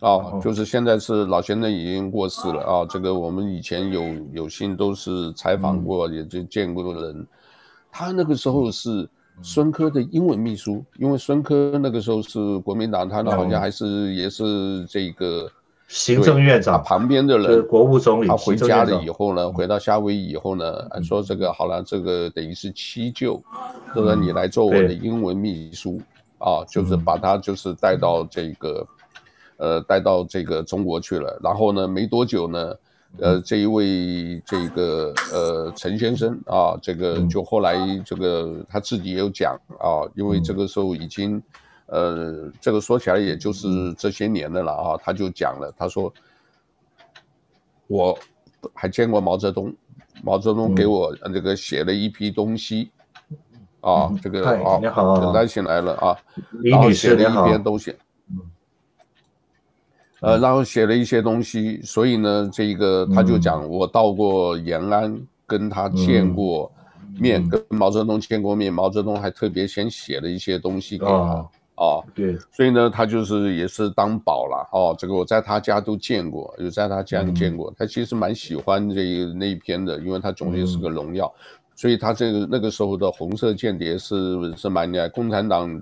[0.00, 2.86] 啊，就是现在是老先生已经过世了啊。
[2.88, 7.26] 这个我们以前有有幸都是采访过，也就见过的人。
[7.98, 9.08] 他那个时候是
[9.40, 15.50] 孙科的英文秘书，因为孙科那个时候是国民党，他呢好像还是也是这个
[15.88, 16.76] 行政院长。
[16.76, 18.28] 他旁边的人，国务总理。
[18.28, 20.62] 他回家了以后呢，回到夏威夷以后呢，
[21.02, 23.42] 说这个好了，这个等于是七舅，
[23.94, 25.98] 就说你来做我的英文秘书
[26.36, 28.86] 啊，就是把他就是带到这个。
[29.58, 32.74] 呃，带到这个中国去了，然后呢，没多久呢，
[33.18, 37.74] 呃，这一位这个呃陈先生啊，这个就后来
[38.04, 41.42] 这个他自己也有讲啊，因为这个时候已经，
[41.86, 46.12] 呃，这个说起来也就是这些年的了啊，他就讲了，他说，
[47.86, 48.18] 我
[48.74, 49.74] 还见过毛泽东，
[50.22, 52.90] 毛泽东给我这个写了一批东西，
[53.80, 56.16] 啊，这个啊，你好，等他醒来了啊，
[56.62, 57.94] 然后写了一篇东西。
[60.20, 65.14] 呃，然后写了一些东西，所以呢，这个他就讲，我到过延安，
[65.46, 66.72] 跟他见过
[67.18, 74.96] 面，跟毛泽东见过面，毛泽东还特别先写了一些东西给他啊，对，所以呢，他就是也是当宝了哦。
[74.98, 81.30] 这个我在他家都见过，有在他家见过，他其实蛮喜欢这那一篇的，因为他总结是个荣耀，
[81.74, 85.78] 所以他这个那个时候的红色间谍是是蛮厉害，共产党。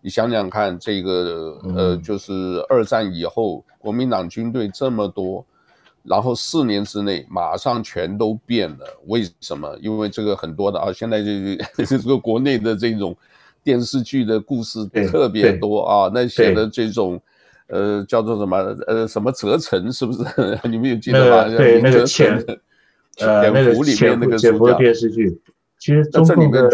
[0.00, 5.44] 你想想看，这个呃，就是二战以后，国民党军队这么多，
[6.04, 9.76] 然后四年之内马上全都变了，为什么？
[9.80, 11.26] 因为这个很多的啊，现在就
[11.84, 13.16] 这个国内的这种
[13.64, 17.20] 电视剧的故事特别多啊，那写的这种
[17.66, 18.56] 呃叫做什么
[18.86, 20.24] 呃什么折成是不是？
[20.70, 21.56] 你们有记得吗？
[21.56, 22.36] 对，那个潜
[23.18, 25.40] 呃那个潜伏潜伏电视剧，
[25.80, 26.70] 其实中共的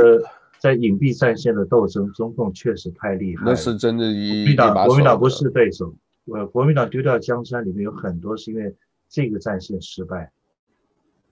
[0.62, 5.92] 在隐蔽战线的斗争，中共确实太厉害，那是真的一，国民党国民党不是对手，
[6.26, 8.74] 呃，国民党丢掉江山里面有很多是因为。
[9.14, 10.32] 这个战线失败，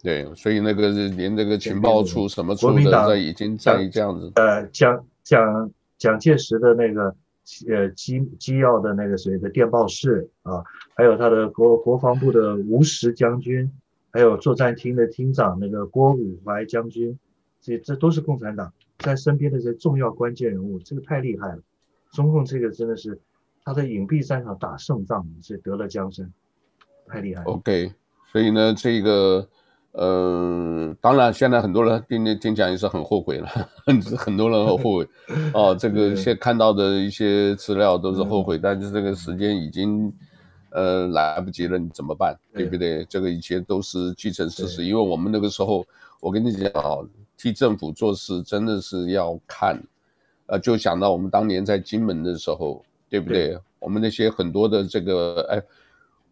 [0.02, 4.30] 对，所以那个是连这个情报处什么处的已经在这样子。
[4.34, 7.16] 呃，蒋蒋蒋介石的那个
[7.66, 10.62] 呃机机要的那个谁的电报室啊，
[10.94, 13.72] 还有他的国国防部的吴石将军，
[14.10, 17.18] 还有作战厅的厅长那个郭汝怀将军，
[17.62, 21.58] 这这都是共产党在身边的这些重要关键人物，这个太厉害了。
[22.12, 23.18] 中共这个真的是
[23.64, 26.32] 他在隐蔽战场打胜仗，是得了江山。
[27.06, 27.50] 太厉害了。
[27.50, 27.92] OK，
[28.30, 29.48] 所以呢，这个，
[29.92, 33.48] 呃，当然，现在很多人听听讲也是很后悔了，
[33.84, 35.08] 很很多人很后悔。
[35.54, 40.12] 哦，这个现看到的一些资料都是后悔，嗯、但是这个时间已经，
[40.70, 42.38] 呃，来不及了，你怎么办？
[42.52, 43.04] 对不对？
[43.06, 44.84] 这个一切都是既成事实。
[44.84, 45.84] 因为我们那个时候，
[46.20, 46.70] 我跟你讲，
[47.40, 49.80] 替政府做事真的是要看，
[50.46, 53.48] 呃，就想到我们当年在金门的时候，对不对？
[53.48, 55.62] 对我们那些很多的这个，哎。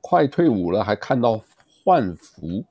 [0.00, 1.42] 快退伍了还看到
[1.84, 2.64] 换服，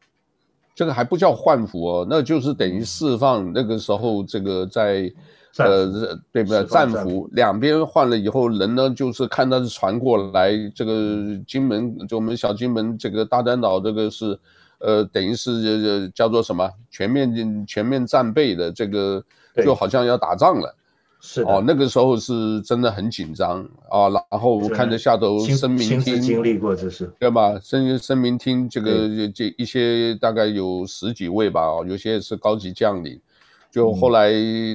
[0.73, 3.51] 这个还不叫换服哦，那就是等于释放。
[3.51, 5.11] 那个时候这个在
[5.57, 5.85] 呃
[6.31, 6.63] 对不对？
[6.63, 14.39] 战俘两边换了以后，人呢就是看到是船过来，这个金门就我们小金门这个大丹岛这个是
[14.79, 19.23] 呃等于是叫做什么全面全面战备的这个
[19.63, 20.75] 就好像要打仗了。
[21.19, 27.11] 是哦，那个时候是真的很紧张啊，然后我看着下头声明厅经历过这是。
[27.19, 27.59] 对吧？
[27.59, 33.19] 声声明厅这个这一些大概有十几位吧，有些是高级将领，
[33.71, 34.31] 就后来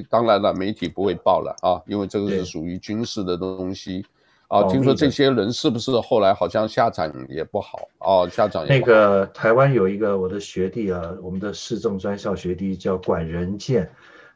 [0.09, 4.05] 当然了，媒体不会报了啊，因为这个是属于军事的东西
[4.53, 4.63] 啊。
[4.69, 8.27] 听说这些人是不是后来好像下场也不好啊？
[8.29, 8.91] 下场也不好。
[8.91, 13.89] 那个台湾有一个我的学弟啊，我们的市政专校学弟叫管仁健。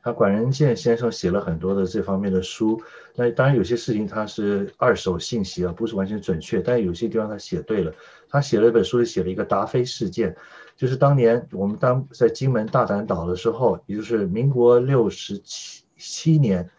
[0.03, 2.82] 他管仁健先生写了很多的这方面的书，
[3.13, 7.91] 那当然有些事情他是二手信息啊，不是完全准确，但有些地方他写对了。
[8.30, 10.34] 他写了一本书，写了一个达菲事件，
[10.77, 16.69] 就是当年我们当在金门大胆岛的时候，也就是民国六十七七年，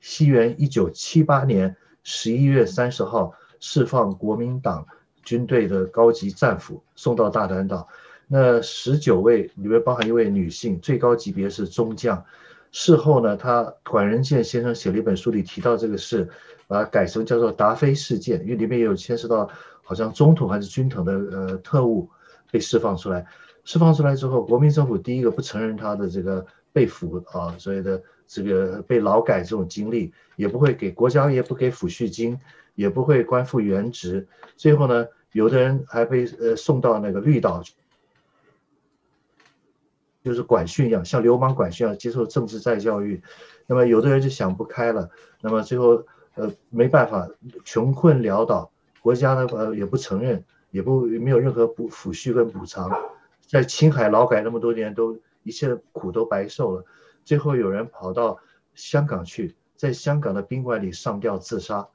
[0.00, 4.86] 西元一九七八年十一月三十号，释放国民党
[5.22, 7.88] 军队的高级战俘送到大嶝岛，
[8.26, 12.24] 那十九位里面包含一位女性，最高级别是中将。
[12.70, 16.28] 事后呢，他管仁健先生写了一本书，里提到这个事，
[16.66, 19.48] 把它改成叫做达菲事件，因为里面也有牵涉到
[19.82, 22.10] 好像中统还是军统的呃特务
[22.50, 23.26] 被释放出来，
[23.64, 32.38] 释放出来之后，国民政府第一个不承认他的这个被俘啊，所谓的这个被劳改这种经历，也不会给国家也不给抚恤金，
[32.76, 37.64] 也不会官复原职，最后呢，有的人还被呃送到那个绿岛。
[40.24, 43.22] 就是管训一样，像流氓管训一样接受政治再教育，
[43.66, 45.08] 那么有的人就想不开了，
[45.40, 47.30] 那么最后呃没办法，
[47.64, 52.90] 穷困潦倒，国家呢呃也不承认，也不没有任何补抚恤跟补偿，
[53.46, 56.84] 在青海劳改那么多年都一切苦都白受了，
[57.28, 58.40] 最后有人跑到
[58.74, 61.90] 香港去，在香港的宾馆里上吊自杀，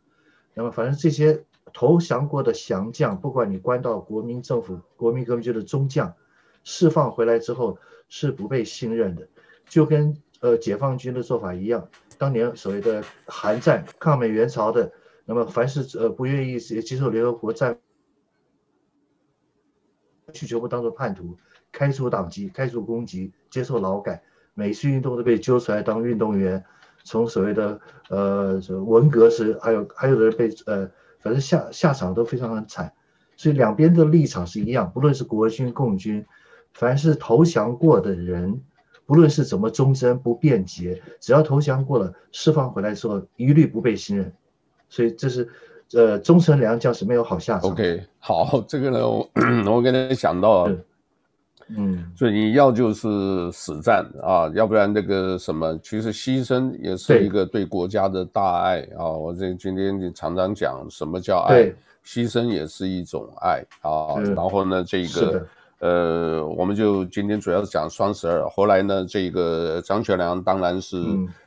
[0.53, 1.43] 那么反正这些
[1.73, 6.13] 投降过的降将，不管你关到国民政府、国民革命军的中将，
[6.63, 7.79] 释放回来之后。
[8.09, 9.27] 是不被信任的，
[9.67, 11.89] 就跟呃解放军的做法一样。
[12.19, 14.91] 当年所谓的韩战抗美援朝的，
[15.25, 17.79] 那么凡是呃不愿意接受联合国战，
[20.31, 21.37] 去全部当做叛徒，
[21.71, 24.21] 开除党籍，开除公籍，接受劳改。
[24.53, 26.63] 每次运动都被揪出来当运动员，
[27.03, 30.89] 从所谓的呃文革时，还有还有的人被呃，
[31.21, 32.93] 反正下下场都非常的惨。
[33.35, 36.25] 所以两边的立场是一样，不论是国军共军。
[36.71, 38.61] 凡是投降过的人，
[39.05, 44.33] 不论是怎么忠贞不变节，只要投降过了，释放回来之后，一律不被信任。
[44.89, 45.47] 所以这是，
[45.93, 47.69] 呃，忠臣良将是没有好下场。
[47.69, 49.29] OK，好，这个呢，我
[49.71, 50.67] 我刚才想到，
[51.69, 59.09] 嗯，所以你要就是死战啊，要不然那个什么，其实牺牲也是一个对国家的大爱啊。
[59.09, 61.63] 我这今天就常常讲什么叫爱，
[62.05, 64.19] 牺牲也是一种爱啊。
[64.35, 65.45] 然后呢，这个。
[65.79, 68.47] 呃，我们就今天主要是讲双十二。
[68.51, 70.97] 后来呢，这个张学良当然是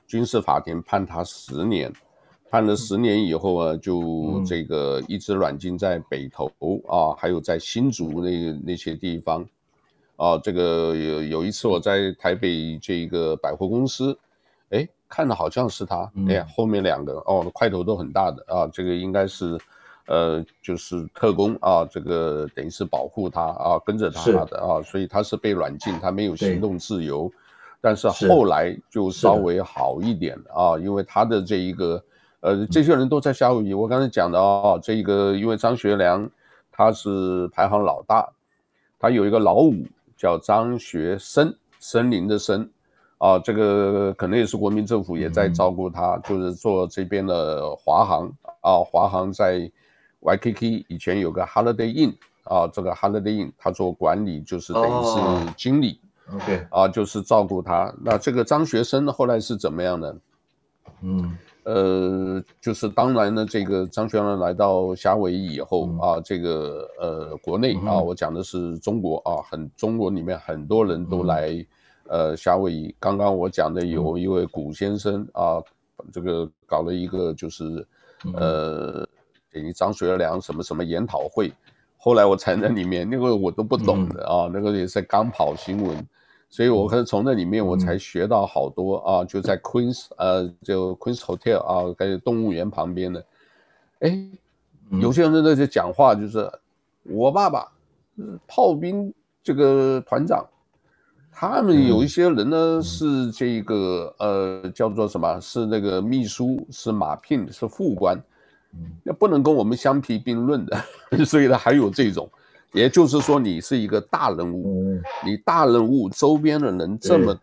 [0.07, 1.91] 军事法庭判他十年，
[2.51, 6.51] 判了十年以后啊，就这个一直软禁在北投
[6.87, 9.43] 啊，还有在新竹那那些地方
[10.17, 10.37] 啊。
[10.39, 14.19] 这个有有一次我在台北这一个百货公司，
[14.71, 19.59] 哎，看的好像是他，哎呀，后面两个哦，块头都很大的啊，这个应该是
[20.07, 27.31] 呃，就是特工啊，这个等于是保护他啊，跟着他的啊，所以他是被软禁，他没有行动自由。
[27.81, 32.03] 但是后来就稍微好一点啊，因为他的这一个。
[32.41, 33.75] 呃，这些人都在夏威夷。
[33.75, 36.31] 我刚才讲的啊，这个因为张学良
[36.71, 38.29] 他是排行老大，
[39.01, 39.75] 他有一个老五
[40.17, 42.69] 叫张学森，森林的森，
[43.19, 49.71] 啊，这个可能也是国民政府也在照顾他，嗯、就是做这边的华航啊，华航在
[50.21, 52.14] Waikiki 以前有个 Holiday Inn
[52.45, 56.01] 啊，这个 Holiday Inn 他做管理就是等于是经理
[56.35, 57.95] ，OK 啊，就是照顾他。
[58.03, 60.14] 那这个张学森后来是怎么样呢？
[61.03, 61.39] 嗯。
[61.67, 71.67] 呃，就是当然呢，这个张学良来到夏威夷以后、嗯、啊，这个呃，国内啊，我讲的是中国啊，很中国里面很多人都来、嗯、
[72.09, 72.95] 呃夏威夷。
[73.01, 75.61] 刚刚我讲的有一位古先生啊，
[76.12, 77.85] 这个搞了一个就是
[78.35, 79.05] 呃，
[79.53, 81.53] 等于张学良什么什么研讨会，
[81.97, 86.09] 后来我才在里面，那个我都不懂的啊，那个也是刚跑新闻。
[86.49, 93.24] 所以，我可是从那里面我才学到好多啊，就在 Queens 呃，就 Queens Hotel 啊，在动物园旁边的，
[93.99, 94.26] 哎，
[94.90, 96.51] 有些人在这讲话，就是
[97.03, 97.68] 我爸爸，
[98.47, 100.47] 炮兵这个团长，
[101.32, 105.38] 他们有一些人呢是这个呃叫做什么？
[105.40, 108.18] 是那个秘书，是马聘，是副官，
[109.03, 110.76] 那不能跟我们相提并论的，
[111.26, 112.30] 所以呢还有这种。
[112.73, 117.41] 也就是说，你是一个大人物，你大人物周边的人这么多，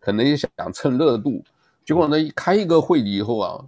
[0.00, 1.42] 可能也想蹭热度，
[1.84, 3.64] 结果呢，一开一个会以后啊，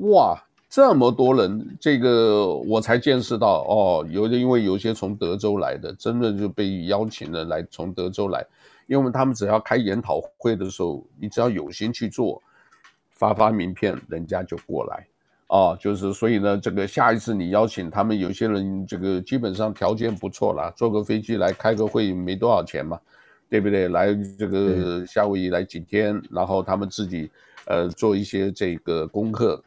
[0.00, 8.46] 哇，这么多人，这个我才见识到哦，有的因为有些从德州来的，真的就被邀请了来从德州来，
[8.86, 12.40] 因为他们只要开研讨会的时候，你只要有心去做，
[13.12, 15.06] 发发名片，人家就过来。
[15.46, 22.98] 啊，就是所以呢，这个下一次你邀请他们，有些人这个基本上条件不错了，坐个飞机来开个会没多少钱嘛，
[23.50, 23.88] 对不对？
[23.88, 27.30] 来这个夏威夷来几天，然后他们自己
[27.66, 29.62] 呃做一些这个功课，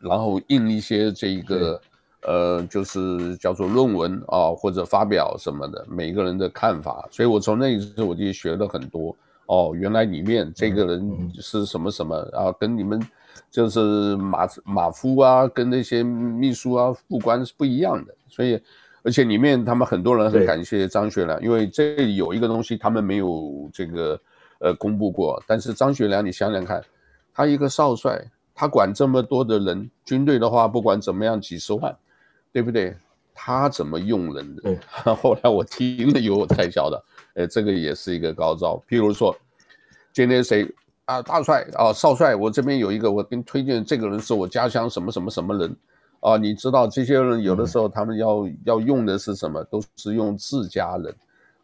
[0.00, 1.80] 然后印一些这个
[2.22, 7.06] 呃就是叫做论文啊或者发表什么的，每个人的看法。
[7.10, 9.14] 所以我从那一次我就学了很多
[9.46, 13.04] 哦，原来里面这个人是什么什么啊，跟你们。
[13.52, 18.58] 就是马马夫啊，跟那些秘书啊、副官是不一样的，所以
[19.02, 24.18] 而且里面他们很多人很感谢张学良，因为这里有一个东西他们没有这个
[24.58, 26.82] 呃公布过，但是张学良你想想看，
[27.34, 28.18] 他一个少帅，
[28.54, 31.94] 他管这么多的人，军队的话不管怎么样几十万，
[32.52, 32.96] 对不对？
[33.34, 34.78] 他怎么用人的？
[35.14, 38.82] 后来我听了以后我才晓得，哎，这个也是一个高招。
[38.88, 39.36] 譬如说，
[40.10, 40.66] 今天谁？
[41.06, 45.76] 啊，大帅啊，少帅，我这边有一个，我给你推荐，这个人是我家乡什么什么什么人，
[46.20, 51.14] 啊，你知道这些人有的时候他们要、嗯、要用的是什么，都是用自家人，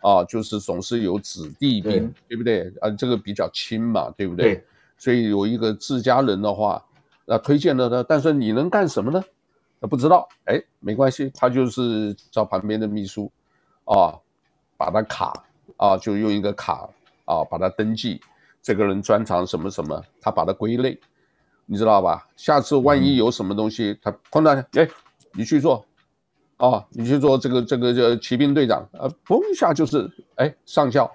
[0.00, 2.72] 啊，就是总是有子弟兵，对，对不对？
[2.80, 4.56] 啊，这个比较亲嘛，对不对？
[4.56, 4.64] 对，
[4.98, 6.84] 所以有一个自家人的话，
[7.24, 9.22] 那推荐了他，但是你能干什么呢？
[9.80, 13.30] 他不知道，哎，没关系，他就是找旁边的秘书，
[13.84, 14.18] 啊，
[14.76, 15.44] 把他卡，
[15.76, 16.90] 啊，就用一个卡，
[17.24, 18.20] 啊，把他登记。
[18.68, 21.00] 这个人专长什么什么，他把它归类，
[21.64, 22.28] 你知道吧？
[22.36, 24.86] 下次万一有什么东西，嗯、他碰到哎，
[25.32, 25.82] 你去做，
[26.58, 31.10] 哦，你去做这个这个叫骑兵队长，呃，嘣一下就是哎上校，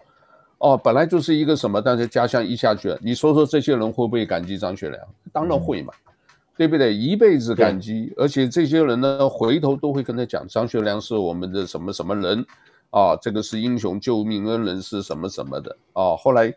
[0.57, 4.99] 哦，本来就是一个什么，但是家乡一下去了，你说说这些人会不会感激张学良？
[5.31, 6.13] 当然会嘛，嗯、
[6.57, 6.91] 对不对？
[6.91, 12.43] 一辈子感激，而且这些人呢，回头都会跟他讲，张学良是我们的什么什么人，
[12.89, 16.51] 啊，这个是英雄救命恩人，是什么什么的，啊，后来。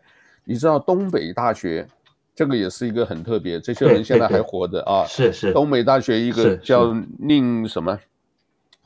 [0.49, 1.85] 你知道东北大学，
[2.33, 5.03] 这个也是一个很特别，这些人现在还活着啊。
[5.05, 5.51] 是是。
[5.51, 7.99] 东北大学一个叫宁什么，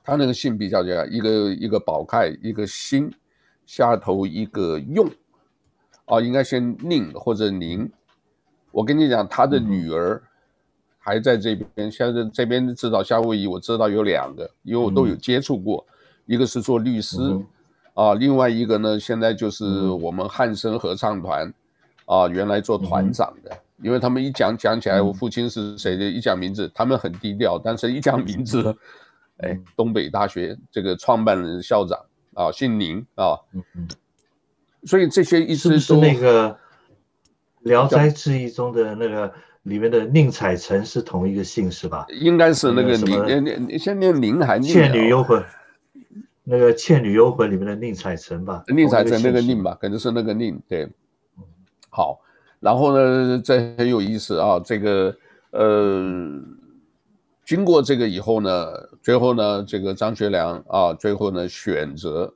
[0.04, 3.14] 他那个姓比较叫一个一个宝盖一个心，
[3.68, 5.08] 下头一个用，
[6.06, 7.88] 啊，应该先宁或者宁。
[8.72, 10.20] 我跟你讲，他的女儿
[10.98, 15.86] 还在这边，嗯、现在这边知道夏威夷，我知道有两个，因为我都有接触过，
[16.26, 17.18] 嗯、一个是做律师。
[17.20, 17.46] 嗯
[17.94, 21.54] 啊，另外一个呢，现在就是我们汉声合唱团，嗯、
[22.06, 28.76] 啊，原来做团长的，嗯、因为他们一讲讲起来，我父亲是谁的，一讲名字，他们很低调，但是一讲名字，
[29.38, 32.00] 哎，嗯、东北大学这个创办人校长
[32.34, 33.88] 啊，姓宁啊，嗯嗯，
[34.86, 36.50] 所以这些一直都是，是那个
[37.60, 39.32] 《聊斋志异》中的那个
[39.64, 42.06] 里面的宁采臣是同一个姓是吧？
[42.10, 44.70] 应该是那个宁，先念宁还是？
[44.72, 45.40] 《倩女幽魂》
[46.44, 48.64] 那个《倩女幽魂》里面的宁采臣吧？
[48.68, 50.62] 宁采臣那个宁吧，可能是那个宁。
[50.68, 50.90] 对，
[51.90, 52.20] 好，
[52.60, 55.16] 然后呢，这很有意思啊，这个
[55.52, 56.42] 呃。
[57.44, 58.72] 经过这个以后呢，
[59.02, 62.34] 最后呢，这个张学良啊，最后呢选择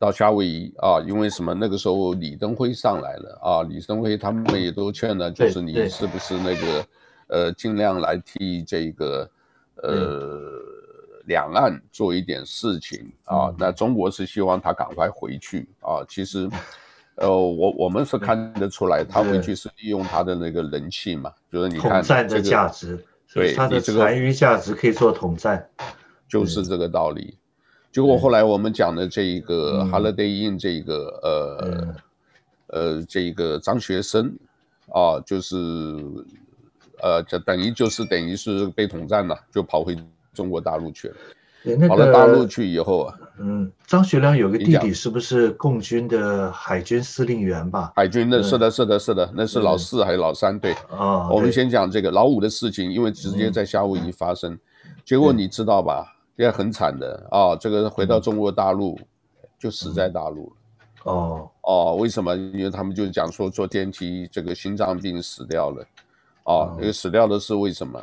[0.00, 1.54] 到夏威夷啊，因为什么？
[1.54, 6.86] 那个时候李登辉上来了啊，李登辉他们也都劝呢，就是你是不是那个
[7.28, 9.30] 呃，尽量来替这个
[9.82, 10.50] 呃
[11.26, 13.54] 两岸做一点事情啊。
[13.56, 16.02] 那中国是希望他赶快回去啊。
[16.08, 16.50] 其实，
[17.16, 22.98] 呃，我我们是看得出来，他回去是利用他的那个人气嘛，就是你看这个价值。
[23.34, 25.68] 对，他的残余价值可以做统战，
[26.26, 27.36] 就是这个道理。
[27.92, 31.94] 结果后来我们讲的这一个 Holiday Inn 这一个呃
[32.68, 34.34] 呃这一个张学森
[34.88, 35.56] 啊，就是
[37.02, 39.96] 呃就等于就是等于是被统战了，就跑回
[40.36, 41.16] 中国大陆去了。
[41.88, 47.92] 跑到大陆去以后啊，嗯，张学良有个弟弟，是不是共军的海军司令员吧？
[47.96, 50.56] 海军的，是的，是的，是的，那是老四还是老三？
[50.56, 54.56] 对啊，我们先讲这个老五的事情，因为直接在夏威夷发生，
[55.04, 56.06] 结果你知道吧？
[56.36, 58.96] 也很惨的啊，这个回到中国大陆
[59.58, 60.52] 就死在大陆了。
[61.10, 62.36] 哦哦，为什么？
[62.36, 65.84] 因为他们就讲说坐电梯这个心脏病死掉了。
[66.44, 68.00] 哦，那个死掉的是为什么？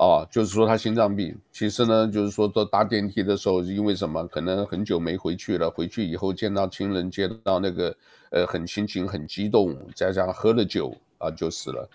[0.00, 4.26] 哦，就是说他心脏病，其实呢，就是说坐搭电梯的时候，因为什么？
[4.28, 7.94] 可能很久没回去了，回去以后见到亲人，见到那个，
[8.30, 11.86] 呃，很心情很激动，再加上喝了酒啊，就死了。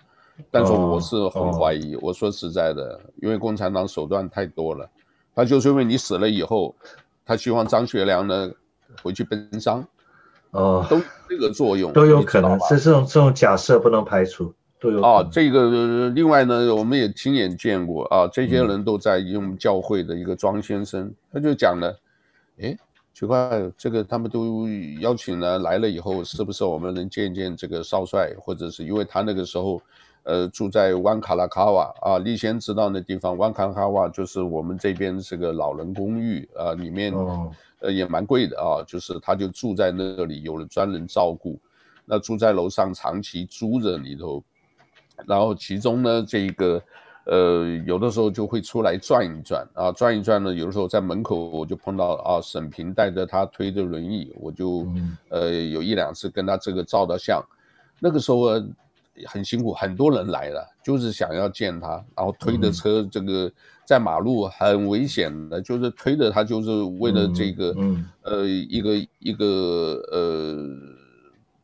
[0.52, 4.88] 但是我是很怀疑，我说实在的，因为共产党手段太多了，
[5.34, 6.76] 他就是因为你死了以后，
[7.24, 8.48] 他希望张学良呢
[9.02, 9.84] 回去奔丧，
[10.52, 14.54] 哦，都这个作用都有可能，是这种这种假设不能排除。
[15.02, 21.98] 啊，这个另外呢，我们也亲眼见过啊，这些人都在用教会的一个庄先生，他就讲了，
[22.60, 22.76] 哎，
[23.14, 24.68] 奇怪，这个他们都
[25.00, 29.80] 邀请了来了以后，是不是我们能见见这个少帅，或者是因为他那个时候，
[30.24, 37.14] 呃，住在湾卡拉卡瓦啊，立先知道那地方，湾卡拉卡瓦就是我们这边这个老人公寓啊，里面
[37.80, 41.58] 呃也蛮贵的啊，就是他就住在那里，有了专人照顾，
[42.04, 44.44] 那住在楼上长期租着里头。
[45.24, 46.82] 然后其中呢，这个，
[47.24, 54.86] 呃，有的时候就会出来转一转啊，转一转呢，有的时候在门口我就碰到啊，沈平带着他推着轮椅，我就，
[55.30, 57.42] 呃，有一两次跟他这个照的相，
[57.98, 58.42] 那个时候
[59.26, 63.50] 很辛苦，很多人来了，就是想要见他，然后推着车，这个
[63.86, 67.74] 在马路很危险的，就是推着他，就是为了这个，
[68.22, 69.44] 呃，一个一个
[70.12, 70.56] 呃，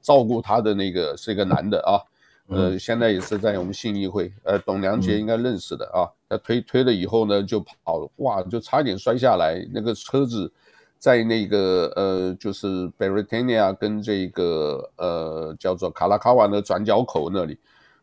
[0.01, 2.01] 照顾他的那个是一个男的啊。
[2.49, 6.05] 呃，现在也是在我们信义会，呃，董良杰应该认识的啊。
[6.29, 9.67] 他推推了以后呢，就跑，哇，就差一点摔下来。
[9.73, 10.53] 那个车子
[10.99, 17.57] 在那个呃，就是 Britannia 跟这个呃叫做卡拉卡瓦的转角口那里，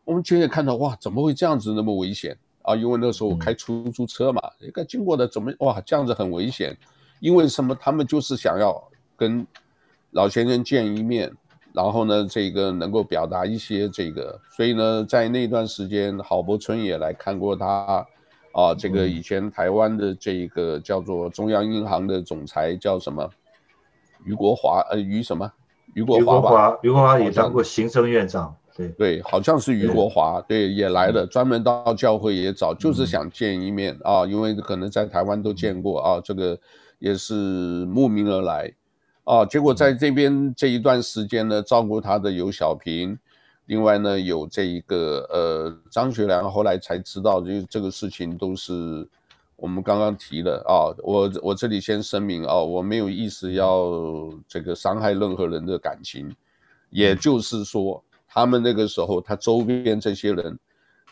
[0.04, 2.74] 我们亲眼看到，哇，怎么会这样子那么危险啊？
[2.74, 6.76] 因为那时候我开出租车嘛，一个经过的怎么哇这样子很危险？
[7.20, 7.74] 因为什么？
[7.74, 8.82] 他们就是想要
[9.16, 9.46] 跟
[10.10, 11.30] 老先生见一面。
[11.72, 18.04] 然后呢，这个能够表达一些这个，所以呢，在那段时间，郝柏村也来看过他，
[18.52, 23.28] 啊，这个以前台湾的这个叫做中央银行的总裁叫什么？
[24.24, 25.50] 余国华，呃，余什么？
[25.94, 26.78] 余国华吧？
[26.82, 36.58] 余国华也当过行政院长，对对，好像是余国华，对，对，也来了，专门到教会也找，就是想见一面啊，因为可能在台湾都见过啊，这个
[36.98, 37.34] 也是
[37.86, 38.72] 慕名而来。
[39.30, 43.16] 啊，结果在这边这一段时间呢，照顾他的有小平，
[43.66, 49.06] 另外呢有这一个呃张学良，后来才知道，就这个事情都是
[49.54, 50.90] 我们刚刚提的啊。
[51.04, 53.92] 我我这里先声明啊，我没有意思要
[54.48, 56.34] 这个伤害任何人的感情，
[56.90, 60.58] 也就是说，他们那个时候他周边这些人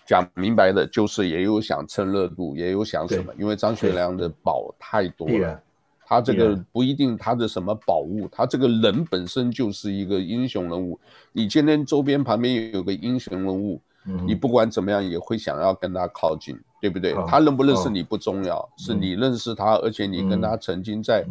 [0.05, 5.63] 讲明白的，就是也有想蹭热度，也有想什么，因为张学良的宝太多了。
[6.09, 10.99] 他这个不一定他的什么宝物，他这个人本身就是一个英雄人物。
[11.33, 13.79] 你今天周边旁边有个英雄人物，
[14.27, 17.13] 你不管怎么样也会想要跟他靠近，对不对？
[17.27, 21.23] 他认不认识你不重要，是你认识他，而且你跟他曾经在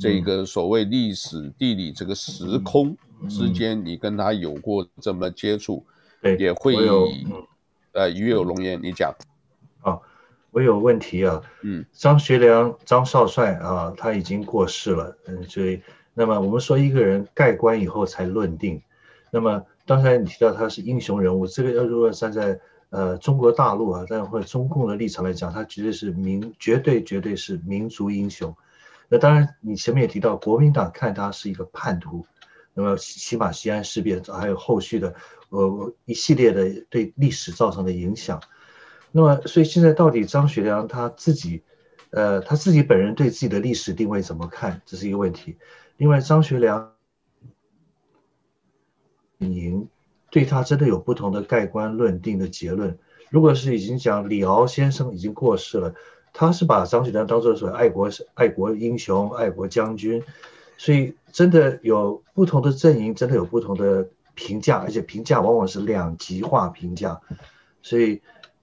[0.00, 2.96] 这个所谓历史地理这个时空
[3.28, 5.84] 之间，你跟他有过这么接触，
[6.38, 6.74] 也会
[7.92, 8.80] 呃与有荣焉。
[8.82, 9.14] 你讲。
[10.52, 15.82] 我有问题啊，嗯，张学良张少帅啊，他已经过世了，嗯，所以
[16.14, 18.82] 那么我们说一个人盖棺以后才论定，
[19.30, 28.54] 那么刚才你提到他是英雄人物，这个要如果站在呃中国大陆啊，但或者中共的立场来讲，他绝对是民，绝对绝对是民族英雄。
[29.08, 32.26] 那当然，你前面也提到，国民党看他是一个叛徒，
[32.74, 35.14] 那么起码西安事变还有后续的
[35.48, 38.38] 呃一系列的对历史造成的影响。
[39.14, 41.62] 那么，所以现在到底张学良他自己，
[42.10, 45.58] 呃，他自己本人对自己的历史定位怎么看，这是一个问题。
[45.98, 46.92] 另外，张学良，
[49.36, 49.86] 您
[50.30, 52.98] 对他真的有不同的盖棺论定的结论？
[53.28, 55.94] 如果是已经讲李敖先生已经过世了，
[56.32, 60.22] 他是把张学良当作是爱国爱国英雄、爱国将军，
[60.78, 67.20] 所以真的有不同的阵营，真的有不同的评价，而且评价往往是两极化评价，
[67.82, 68.22] 所以。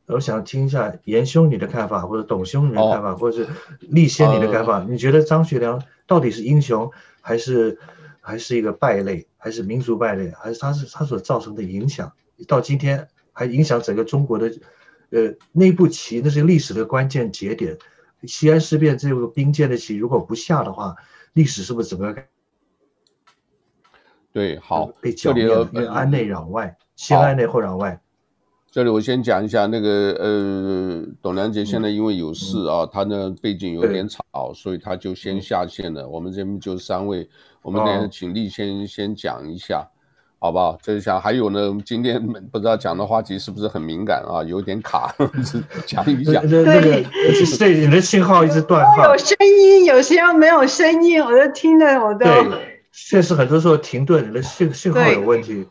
[0.10, 3.50] 我想听一下严兄你的看法，或者董兄你的看法，哦、或者是
[3.80, 4.80] 立先你的看法。
[4.80, 6.92] 呃、你觉得张学良到底是英雄，
[7.22, 7.78] 还是
[8.20, 12.12] 还是一个败类，还是民族败类，还是他是他所造成的影响，
[12.48, 14.52] 到今天还影响整个中国的
[15.12, 17.78] 呃内部棋，那是历史的关键节点。
[18.24, 20.96] 西安事变这个兵谏的棋，如果不下的话，
[21.34, 22.24] 历史是不是整个
[24.34, 25.86] 对好被剿灭？
[25.86, 28.02] 安内攘外，先安内后攘外。
[28.72, 36.08] 这里我先讲一下那个呃，董良杰现在因为有事啊，他呢背景有点吵，所以他就先下线了。
[36.08, 37.28] 我们这边就三位，
[37.64, 39.88] 我们等下请立先先讲一下，
[40.38, 40.78] 好不好？
[40.84, 44.44] 这一下还有呢，今天不知道讲的话题是不是很敏感啊？
[44.44, 45.16] 有点卡，
[45.88, 46.48] 讲一讲。
[46.48, 48.86] 对，对，你的信号一直断。
[49.04, 52.20] 有声音，有时候没有声音，我都听得我都。
[52.20, 55.66] 对，确实很多时候停顿，你的信信号有问题。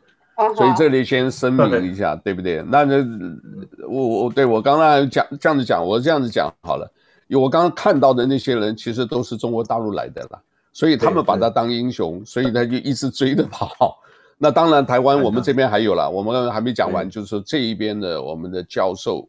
[0.57, 2.63] 所以这里先声明一下，对不对？
[2.69, 2.97] 那那
[3.89, 6.89] 我我对我刚刚讲这样子讲，我这样子讲好了。
[7.27, 10.41] 因为我刚刚看到的那些人，其实都是中国大陆来的啦，
[10.73, 13.99] 所以他们把他当英雄，所以他就一直追着跑。
[14.39, 19.29] 那当然，台湾我们这边还有了，我们还没讲完，就是说这一边的我们的教授。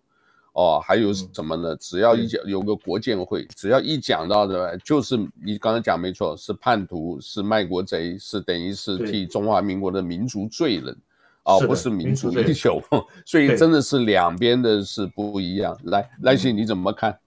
[0.60, 1.74] 哦，还有什么呢？
[1.78, 10.98] 只要一讲有个国建会，只要一讲到的，就是你刚才讲没错，是叛徒，是卖国贼，是等于是替中华民国的民族罪人，
[11.44, 12.78] 啊，不是民族英雄，
[13.26, 15.78] 所以真的是两边的是不一样。
[15.86, 17.18] 来，赖信你怎么看？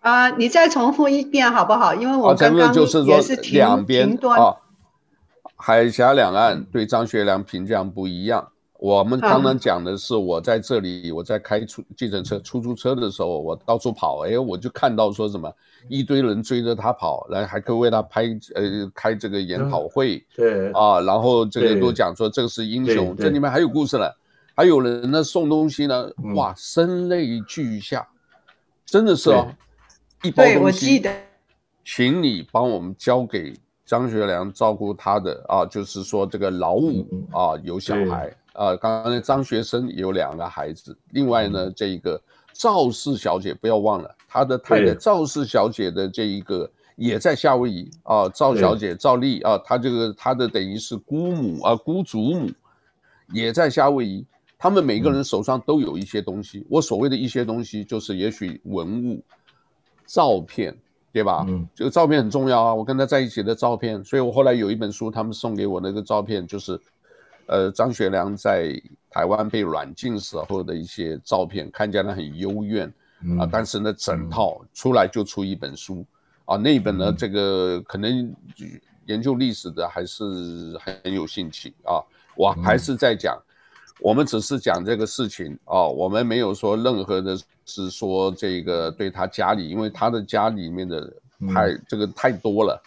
[0.00, 1.94] 啊，你再重复一遍好不好？
[1.94, 3.18] 因为我刚刚就是说
[3.52, 4.54] 两边啊，
[5.56, 8.50] 海峡两岸对张学良评价不一样。
[8.78, 15.52] 我们刚刚讲的是我在这里，我在开出计程车、出租车的时候，我到处跑，哎，我就看到说什么
[15.88, 20.70] 一堆人追着他跑，来还可以为他拍呃开这个研讨会，对。
[20.72, 24.08] 啊，然后这个都讲说这个是英雄，这里面还有故事呢，
[24.54, 28.06] 还有人呢送东西呢，哇，声泪俱下，
[28.86, 29.48] 真的是哦，
[30.22, 31.02] 一包东西，
[31.84, 33.54] 请你帮我们交给
[33.84, 38.32] 张学良照顾他的啊，就是说这个老五啊有小孩。
[38.58, 42.20] 呃，刚刚张学生有两个孩子，另外呢，这一个
[42.52, 52.50] 赵氏小姐不要忘了，她的太太赵氏小姐的这一个也在夏威夷啊，赵小姐赵丽啊，她这个她的等于是姑母啊，姑祖母
[53.32, 54.26] 也在夏威夷，
[54.58, 56.66] 他们每个人手上都有一些东西。
[56.68, 59.22] 我所谓的一些东西，就是也许文物、
[60.04, 60.76] 照片，
[61.12, 61.46] 对吧？
[61.48, 66.76] 嗯，这个照片很重要啊，我跟他在一起的照片，所以我后来有一本书，他们送给我那个照片就是。
[67.48, 68.80] 呃，张学良在
[69.10, 72.86] 台湾被软禁时候的一些照片，看起来很幽怨
[73.38, 73.48] 啊。
[73.50, 76.04] 但是呢，整套出来就出一本书
[76.44, 76.56] 啊。
[76.56, 78.34] 那一本呢，这个可能
[79.06, 82.04] 研究历史的还是很有兴趣啊。
[82.36, 83.36] 我还是在讲，
[83.98, 87.34] 我们只是讲这个事情啊，我们没有说任何的
[87.64, 91.10] 是说这个对他家里，因为他的家里面的
[91.52, 92.80] 太这个太多了。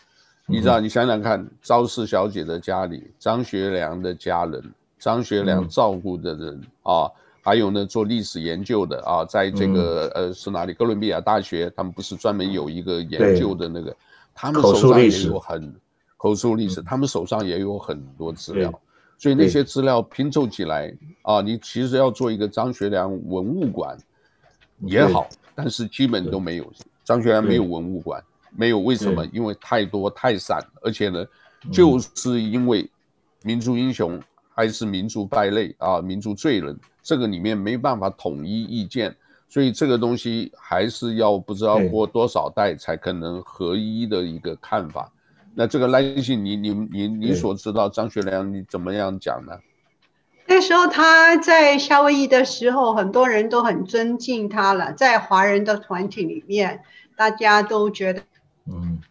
[0.51, 4.61] 你知道，你想想看，赵氏小姐的家里，张学良的家人，
[4.99, 7.09] 张学良照顾的人、嗯、啊，
[7.41, 10.73] 还有呢，做历史研究的啊，在这个、嗯、呃是哪里？
[10.73, 13.95] 哥伦比亚大学，他们不是专门有一个研究的那个，
[14.35, 15.73] 他们手上也有很
[16.17, 18.69] 口述历史，他们手上也有很多资料，
[19.17, 23.97] 所以那些资料拼凑起来啊，你其实要做一个张学良文物馆
[24.79, 26.73] 也好，但是基本都没有，
[27.05, 28.21] 张学良没有文物馆。
[28.55, 29.25] 没有为什么？
[29.27, 31.25] 因为太多太散，而且呢，
[31.71, 32.89] 就是因为
[33.43, 34.21] 民族英雄
[34.53, 39.15] 还是民族败类啊，民族罪人，这个里面没办法统一意见，
[39.47, 45.11] 所以这个东西还是要不知道过多少代才可能合一的一个看法。
[45.55, 49.57] 那这个赖信，你你你你所知道张学良你怎么样讲呢？
[50.45, 56.83] 那时候他在夏威夷的时候，很多人都很尊敬他了，在华人的团体里面，
[57.15, 58.21] 大家都觉得。
[58.65, 59.01] 嗯，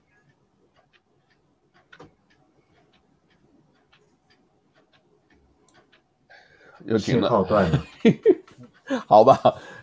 [6.84, 7.84] 又停了，信号断了。
[9.06, 9.38] 好吧，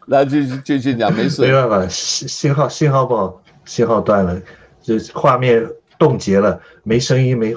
[0.06, 1.42] 那就继续讲，没事。
[1.42, 4.42] 没办法，信信号信号不好，信号断了，
[4.82, 5.66] 就画面
[5.98, 7.56] 冻结了，没声音，没。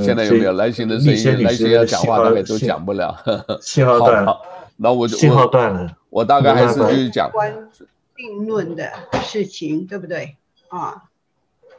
[0.00, 1.42] 现在有没有来信的声音？
[1.42, 3.16] 来信要讲话，大概都讲不了。
[3.60, 4.40] 信号断了，
[4.76, 7.30] 那我就信号断了，我大概还是继续讲。
[7.32, 7.68] 关
[8.14, 8.92] 定论的
[9.24, 10.36] 事情，对不对
[10.68, 11.05] 啊？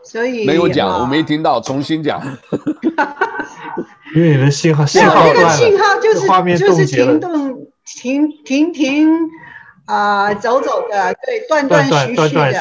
[0.08, 2.22] 所以没有讲，我没听到，重新讲。
[4.16, 6.26] 因为你的信号信号断了，那个信号就是
[6.58, 9.10] 就是停动停停停
[9.86, 12.60] 啊，走走的，对，断断续续的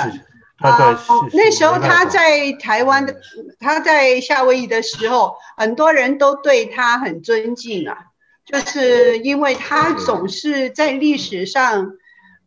[0.59, 0.99] 啊。
[1.33, 3.15] 那时候他在台湾的，
[3.61, 7.97] 他在夏威夷的时候，很多人都对他很尊敬啊，
[8.45, 11.93] 就是因为他总是在历史上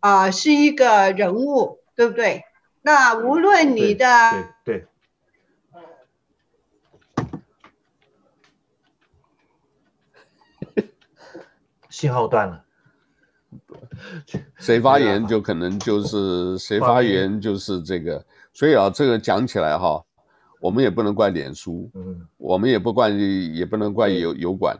[0.02, 2.44] 啊是一个人物，对不对？
[2.82, 4.06] 那无论你的
[4.66, 4.86] 对。
[12.00, 12.64] 信号断了，
[14.56, 20.02] 谁发言就可能就是谁发言就是这个，所以啊，这个讲起来哈，
[20.62, 24.78] 我们也不能怪脸书，嗯，我们也不怪，也不能怪油油管，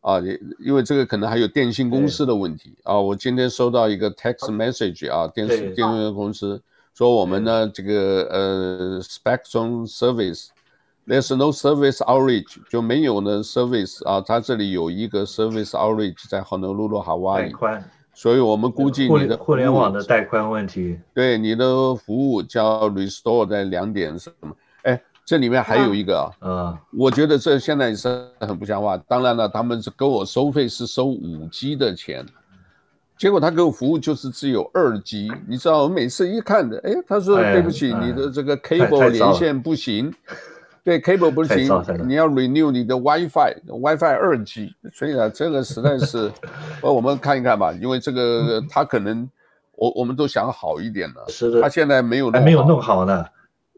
[0.00, 0.18] 啊，
[0.58, 2.78] 因为这个可能还有电信公司的问题。
[2.84, 2.98] 啊。
[2.98, 6.62] 我今天收到一个 text message 啊，电视电信公司
[6.94, 10.48] 说我们呢这个呃 Spectrum Service。
[11.06, 17.84] There's no service outreach，就没有呢 service 啊，它这里有一个 service outreach 在 Honolulu Hawaii，带宽，
[18.14, 24.56] 所以我们估计你的互联网的带宽问题，对你的服务叫 restore 在两点什么？
[24.84, 28.96] 哎，这里面还有一个啊，嗯，我觉得这现在也是很不像话。
[28.96, 32.24] 当然了，他们是给我收费是收五 G 的钱，
[33.18, 40.10] 结果他给我服务就是只有二 G，你知道我每次一看的，哎，他说对不起，你的这个 cable 连线不行。
[40.84, 41.64] 对，cable 不行，
[42.06, 46.30] 你要 renew 你的 WiFi，WiFi 二 G，所以啊，这个实在是，
[46.82, 49.26] 呃，我们看一看吧，因为这个他可能，
[49.76, 53.24] 我我们都想好一点了，是的，他现在没有弄还没有弄好呢，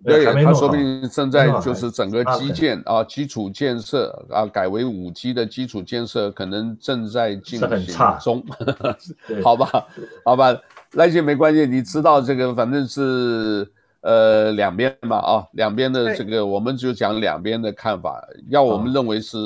[0.05, 7.87] 对，他说不定正在就是整个基建啊，基础建设啊，改为五 G 的基础建设可能正在进行
[8.21, 8.45] 中，
[9.45, 9.87] 好吧，
[10.25, 10.61] 好吧，
[10.93, 13.71] 那些没关系，你知道这个反正是。
[14.07, 18.25] 呃，两边吧，啊，两边的这个，我们就讲两边的看法。
[18.49, 19.37] 要我们认为是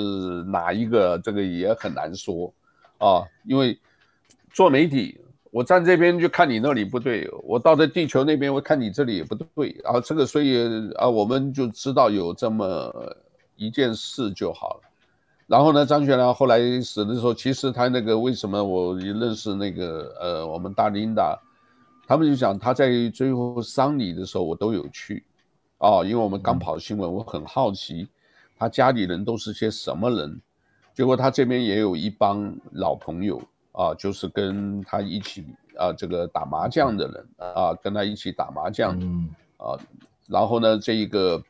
[0.48, 2.52] 哪一个，这个也很难说，
[2.98, 3.78] 啊，因为
[4.52, 5.18] 做媒体，
[5.50, 13.16] 我站这边就看你那里不对，我到了地球那边我看你这里也不对，啊，这个所以啊，我们就知道有这么
[13.56, 14.80] 一件事就好了。
[15.46, 21.40] 然后呢，张学良后来死的时候，其实他那个为什么我认识那个呃，我们大琳达。
[22.10, 25.22] 他们就讲他在最后丧礼的时候，我都有去，
[25.78, 28.08] 啊，因为我们刚跑新闻，我很好奇
[28.58, 30.40] 他家里人都是些什么人。
[30.92, 33.40] 结果他这边也有一帮老朋友
[33.70, 38.90] 啊，就是跟他一起啊这个打麻将的人啊，跟他一起打麻将
[39.56, 39.78] 啊，
[40.26, 41.40] 然后呢这一个。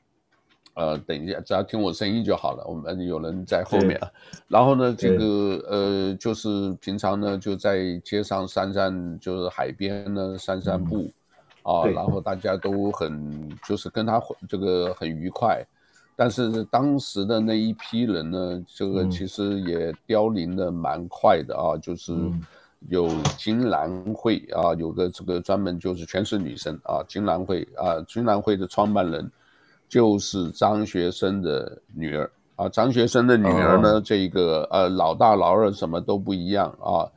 [0.75, 2.65] 呃，等一下，只要听我声音就好了。
[2.67, 4.09] 我们有人在后面啊。
[4.47, 5.25] 然后呢，这个
[5.69, 11.11] 呃，就是平常呢就在街上散散，就是海边呢散散步，
[11.65, 15.63] 嗯、啊，然后大家都很就是跟他这个很愉快。
[16.15, 22.15] 但是当时的那一批人呢，这个其实也凋零的蛮快的啊，就是
[22.89, 29.31] 有金兰会啊，有个这个专门就是全是女生啊，金兰会啊，金兰会的创办人。
[29.91, 32.31] 就是张学森的女儿。
[32.57, 37.09] 啊，张学森的女儿呢，这个呃老大老二什么都不一样啊，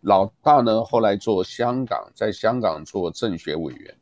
[0.00, 3.94] 老大呢后来做香港，在香港做政协委员，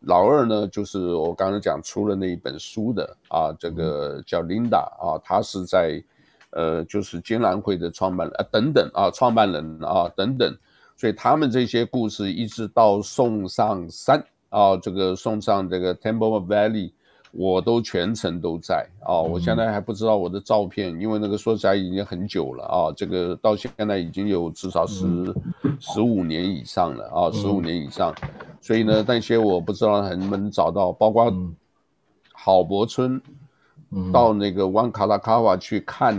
[0.00, 6.02] 老二呢就是我刚才讲出了那一本书的啊，这个叫 Linda 啊，她是在
[6.50, 10.52] 呃就是金兰会的创办人啊等等啊创办人啊等等，
[10.96, 16.90] 所以他们这些故事一直到宋上山啊，这个宋上这个 Temple Valley。
[17.36, 19.18] 我都全程都在啊！
[19.20, 22.92] 我现在还不知道我的照片，因为那个说起来已经很久了啊。
[22.96, 25.34] 这个到现在已经有至少十
[25.80, 28.14] 十五年以上了啊，十五年以上。
[28.60, 31.32] 所以呢，那些我不知道能不能找到，包括
[32.32, 33.20] 郝柏村
[34.12, 36.16] 到那个湾卡拉卡瓦去看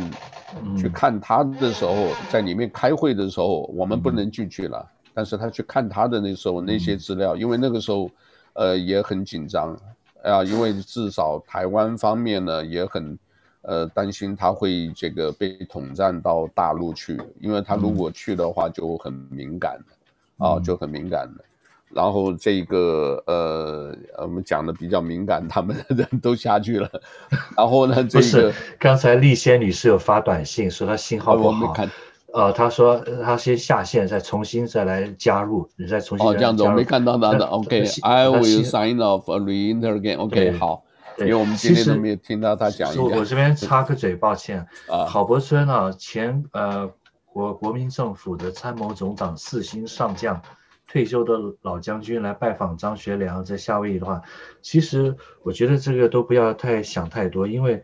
[0.78, 1.94] 去看他的时候，
[2.30, 4.86] 在里面开会的时候，我们不能进去了。
[5.14, 8.10] 但是他去看他的那时候那些资料，因为那个时候
[8.52, 9.80] 呃也很紧张。
[10.32, 13.18] 啊，因为至少台湾方面呢也很，
[13.62, 19.80] 呃，担心他会这个被统战到大陆去，因为他如果去的话就很敏感
[20.38, 21.44] 啊，就很敏感的。
[21.90, 26.90] 然后这个呃，我们讲的比较敏感，他们的人都下去了。
[27.56, 31.74] 然后呢，这个刚才丽仙女士有发短信说她信号不好。
[32.36, 37.46] 哦呃，他说他先下线，再重新再来加入，你再重新哦，这样子我没看到他的。
[37.46, 40.18] OK，I will sign off a re-enter again。
[40.18, 40.84] OK，好，
[41.18, 43.06] 因为我们今天都没有听到他讲一讲。
[43.06, 45.06] 我这边插个嘴，抱歉啊。
[45.06, 46.92] 郝柏村啊，前呃
[47.26, 50.42] 国国民政府的参谋总长四星上将，
[50.90, 54.22] 退休的老将军来拜访张学良在夏威夷的话，
[54.62, 57.82] 其实我觉得这个都不要太想太多，因为。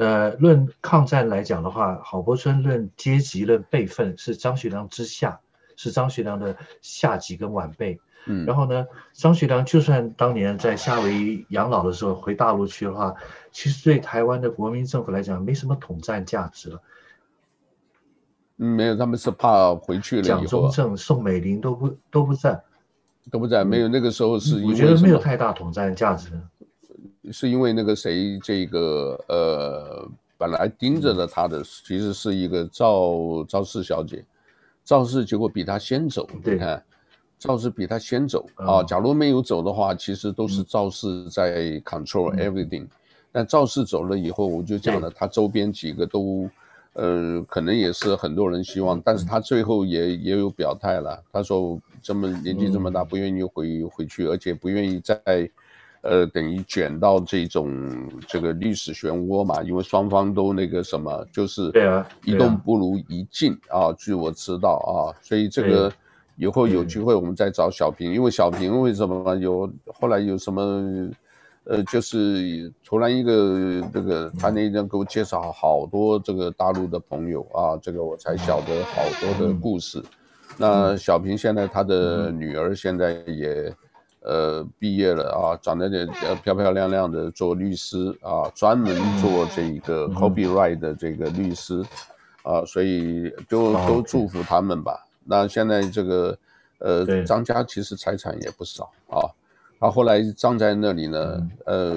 [0.00, 5.40] 呃，论抗战来讲的话，郝柏村论阶级论辈分是张学良之下，
[5.76, 8.00] 是张学良的下级跟晚辈。
[8.26, 13.14] 嗯，然后呢，张学良就算当年在夏威夷养老的时候回大陆去的话，
[13.52, 16.82] 其实对台湾的国民政府来讲没什么统战价值了。
[18.56, 20.22] 嗯，没有，他们是怕回去了。
[20.22, 22.58] 蒋中正、宋美龄都不都不在，
[23.30, 24.64] 都不在，没有那个时候是。
[24.64, 26.30] 我觉得没有太大统战价值。
[27.30, 30.08] 是因为那个谁，这个呃，
[30.38, 34.24] 本来盯着的他的其实是一个赵赵氏小姐，
[34.82, 36.82] 赵氏结果比他先走，你看，
[37.38, 38.82] 赵氏比他先走啊。
[38.82, 42.86] 假如没有走的话，其实都是赵氏在 control everything。
[43.30, 46.48] 但赵氏走了以后，我就讲了，他周边几个都，
[46.94, 55.20] 呃，可能也是很多人希望，但是他最后也也有表态了，他说这么年纪这么大，不愿意回回去，而且不愿意再。
[56.02, 61.70] 呃，等于卷到这种这个历史漩涡嘛，因为双方都那个什么，就是
[62.24, 63.92] 一动不如一静啊，啊。
[63.98, 65.92] 据我知道啊，所以这个
[66.36, 71.10] 以后有机会我们再找小平，因为小平为什么有后来有什么，
[71.64, 80.02] 呃，就是突然一个这个他那天给我介绍好多这个大陆的朋友啊，这个我才晓得好多的故事。
[80.56, 83.70] 那小平现在他的女儿现在也。
[84.22, 91.82] 呃，毕业了啊，长得也呃漂漂亮亮的，做律师啊，专门做这个 copyright 的这个律师，
[92.42, 95.06] 啊，所以就都祝福他们吧。
[95.24, 96.38] 那现在这个
[96.80, 99.24] 呃张家其实财产也不少啊，
[99.78, 101.96] 他后来葬在那里呢，呃，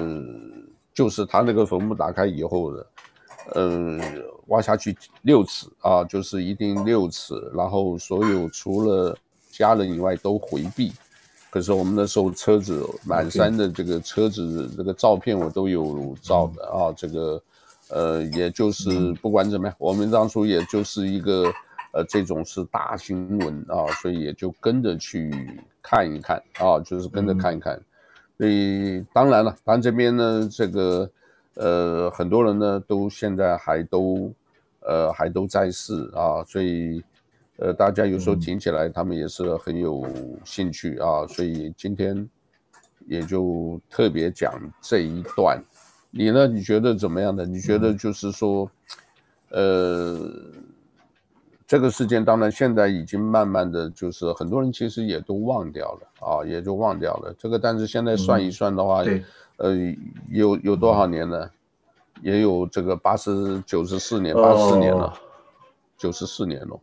[0.94, 2.86] 就是他那个坟墓打开以后的，
[3.54, 4.00] 呃，
[4.46, 9.14] 挖下去六尺啊，就是一定六尺，然后所有除了
[9.50, 10.90] 家人以外都回避。
[11.54, 17.40] 可是我们那时候车子满山的这个车子这个照片我都有照的啊，这个
[17.90, 21.44] 呃，也就是不管怎么样，我们当初也就是一个
[21.92, 25.30] 呃这种是大新闻啊，所以也就跟着去
[25.80, 27.80] 看一看啊，就是跟着看一看。
[28.36, 31.08] 所以当然了，咱这边呢，这个
[31.54, 34.28] 呃很多人呢都现在还都
[34.80, 37.00] 呃还都在世啊，所以。
[37.56, 40.04] 呃，大家有时候听起来，他们也是很有
[40.44, 42.28] 兴趣啊，所以今天
[43.06, 45.62] 也就特别讲这一段。
[46.10, 46.46] 你呢？
[46.46, 47.44] 你觉得怎么样的？
[47.46, 48.70] 你觉得就是说，
[49.50, 50.30] 呃，
[51.66, 57.58] 这个事件当然现在已经慢慢的就是很多人其实也都忘掉了啊，也就忘掉了这个。
[57.58, 59.04] 但是现在算一算的话，
[59.58, 59.74] 呃，
[60.28, 61.50] 有有多少年呢？
[62.22, 65.12] 也有这个八十九十四年，八十四年了，
[65.98, 66.80] 九十四年了。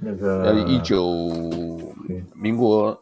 [0.00, 1.02] 那个呃，一九
[2.34, 2.96] 民国，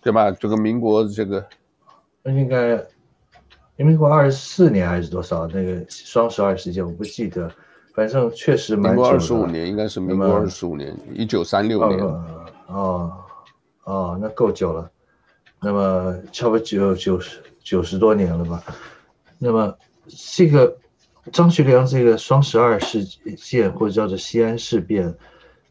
[0.00, 0.30] 对吧？
[0.30, 1.44] 这个民国这个，
[2.22, 2.80] 那应该
[3.76, 5.46] 民国二十四年还是多少？
[5.48, 7.50] 那个双十二事件我不记得，
[7.94, 9.02] 反正确实蛮久的。
[9.02, 12.00] 民国二十五年应该是民国二十五年，一九三六年。
[12.68, 13.12] 哦
[13.84, 14.90] 哦，那够久了，
[15.60, 18.62] 那么差不多九九十九十多年了吧？
[19.38, 20.76] 那么这个。
[21.32, 25.14] 张学良这个双十二事件，或者叫做西安事变，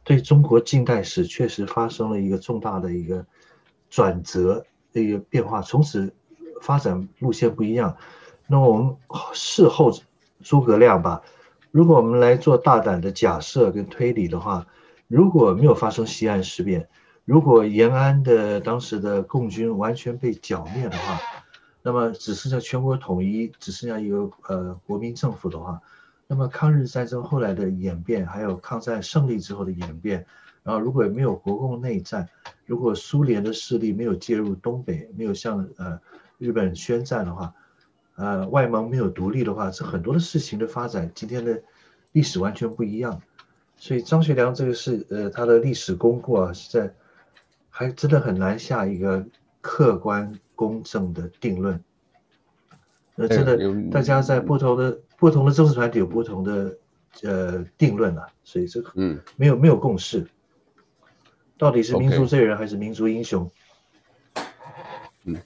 [0.04, 3.26] 对中国近代史确实发生了一个重大的一个
[3.90, 6.14] 转折一个变化，从此
[6.62, 7.98] 发展路线不一样。
[8.48, 8.96] 那我们
[9.34, 9.92] 事后
[10.44, 11.22] 诸葛亮吧，
[11.72, 14.68] 如果我们来做大胆的假设跟推理的话，
[15.08, 16.88] 如果没有发生西安事变，
[17.26, 21.20] 如果延安的当时的共军完全被剿灭的话，
[21.82, 25.82] 那么只剩下全国统一，只剩下一个呃国民政府的话，
[26.28, 30.26] 那么抗日战争后来的演变，还有抗战胜利之后的演变，
[30.62, 32.28] 然后如果没有国共内战，
[32.66, 36.00] 如果苏联的势力没有介入东北，没有向呃
[36.38, 37.54] 日本宣战的话，
[38.16, 41.64] 呃外蒙没有独立的话，这很多的事情的发展，今天的
[42.12, 43.22] 历史完全不一样。
[43.78, 46.94] 所以张学良这个是呃他的历史功过啊，是在
[47.70, 49.26] 还真的很难下一个
[49.62, 50.38] 客观。
[50.60, 51.82] 公正的定论，
[53.16, 53.58] 那真的，
[53.90, 56.78] 大家在不同的不同的政治团体有不同的
[57.24, 60.28] 呃定论啊，所以这个嗯，没有没有共识，
[61.58, 63.50] 到底是民族罪人还是民族英雄？
[65.24, 65.38] 嗯，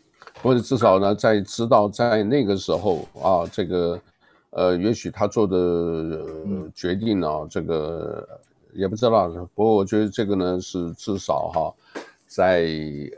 [0.41, 4.01] 或者至少呢，在知道在那个时候啊，这个
[4.49, 8.27] 呃，也许他做的、呃、决定呢、啊，这个
[8.73, 9.29] 也不知道。
[9.53, 11.71] 不过我觉得这个呢，是至少哈，
[12.35, 12.67] 在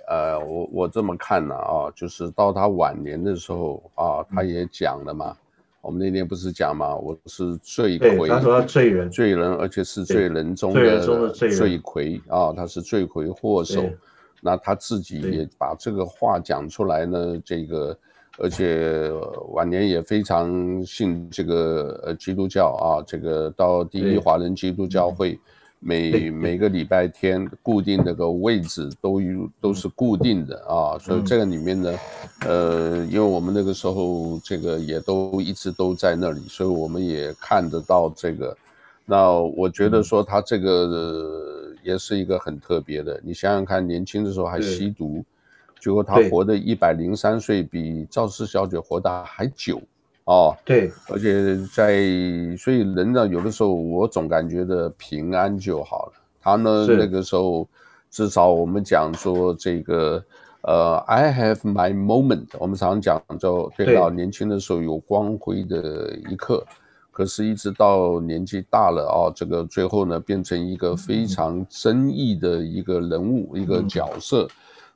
[0.09, 5.33] 呃，我我这么看呢啊，就是到他晚年的时候啊，他也讲了嘛。
[5.79, 13.81] 我们那天不是讲嘛，我是罪魁，他说他罪人，罪人，而且是罪人中的罪魁啊，他是罪魁祸首。
[14.41, 17.97] 那他自己也把这个话讲出来呢，这个。
[18.37, 19.09] 而且
[19.53, 25.39] 晚年也非常信这个呃基督教啊，这个到第一华人基督教会，
[25.87, 31.93] 每每个礼拜天固定那个位置都有都是固定的啊，所以这个里面呢，
[32.41, 38.57] 呃，因为我们那个时候这个也都一直都在那里，所以我们也看得到这个。
[39.05, 45.23] 那我觉得说他这个也是一个很特别的，你想想看，年轻的时候还吸毒。
[45.79, 49.79] 结果他活的一百零三岁，比赵四小姐活得还久，
[50.25, 51.95] 哦，对，而且在，
[52.57, 56.13] 所以人呢，有的时候我总感觉的平安就好了。
[56.41, 57.67] 他呢，那个时候
[58.09, 60.23] 至少我们讲说这个，
[60.61, 66.65] 呃，I have my moment，我们常常讲就对到年轻的时候有光辉的一刻，
[67.11, 74.47] 可是，一直到年纪大了啊，这个最后呢，变成一个非常争议的一个人物，嗯、一个角色。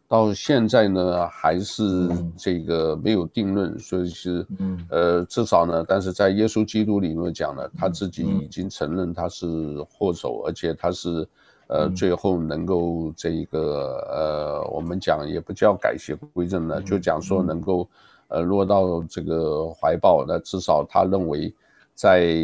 [0.09, 9.45] 到现在呢，还是这个没有定论，嗯、所以是，嗯，呃，至少呢，但是在耶稣基督里面讲呢，他自己已经承认他是
[9.87, 11.27] 祸首，嗯、而且他是，
[11.67, 17.87] 呃，嗯、最后能够这个，呃，我们讲也不叫改邪归正了，嗯、就讲说能够，
[18.29, 21.53] 呃，落到这个怀抱，那至少他认为
[21.93, 22.35] 在。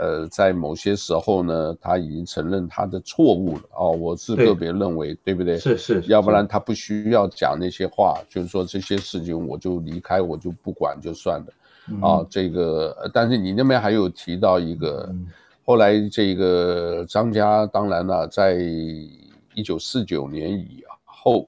[0.00, 5.58] 呃，在某些时候呢，他已经承认他的错误了哦，我是个别认为，对，对不对？
[5.58, 11.46] 是是，要不然他不需要讲那些话，就是说这些事情我就离开，我就不管就算了。
[11.90, 15.26] 嗯、啊，这个，但是你那边还有提到一个，嗯、
[15.66, 21.46] 后来这个张家当然了，在一九四九年以后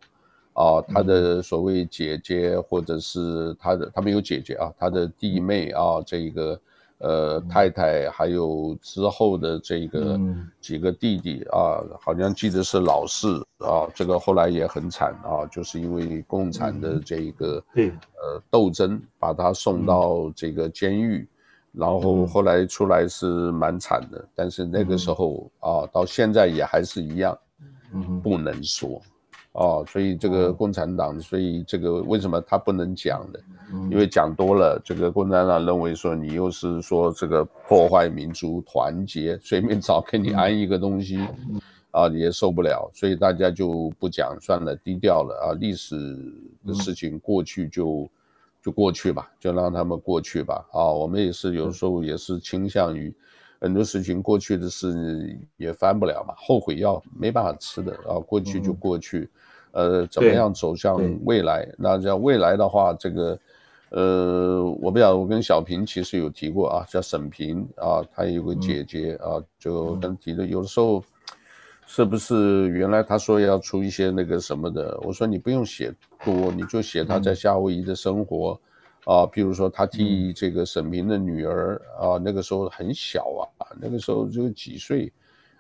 [0.53, 6.61] 啊，他的所谓姐姐或者是他的，他没有姐姐啊，他的弟妹啊，这个。
[7.03, 10.21] 呃，太太还有之后的这个
[10.61, 21.29] 几个弟弟啊，好像记得是老四啊，这个后来也很惨啊，就是因为共产的这个呃斗争，把他送到这个监狱，
[21.73, 27.37] 然后后来出来是蛮惨的，但是那个时候啊，到现在也还是一样，
[28.23, 29.03] 不能说。
[29.53, 33.39] 哦，所以这个共产党，所以这个为什么他不能讲呢？
[33.91, 41.19] 因为讲多了，这个共产党认为说你又是说这个破坏民族团结，随便找给你安一个东西，
[41.91, 45.53] 啊，你也受不了，所以大家就不讲，算了，低调了啊。
[45.61, 45.97] 历史
[46.67, 48.09] 的事情过去就
[48.63, 50.67] 就过去吧，就让他们过去吧。
[50.73, 53.15] 啊，我们也是有时候也是倾向于
[53.61, 59.31] 很多事情过去的事也翻不了嘛，后悔药没办法吃的啊，过去就过去。
[59.73, 61.67] 呃，怎么样走向未来？
[61.79, 63.39] 那叫未来的话，这个，
[63.91, 71.03] 呃，我不晓得，我跟小平其实有提过啊，叫沈平啊，他有个姐姐啊，就跟提的，有的时候
[71.87, 75.93] 是不是原来他说要出一些那个什么的，我说你不用写
[76.25, 78.61] 多，你就写他在夏威夷的生活
[79.05, 83.25] 啊，譬如说他替这个沈平的女儿啊，那个时候很小
[83.59, 85.13] 啊，那个时候就几岁。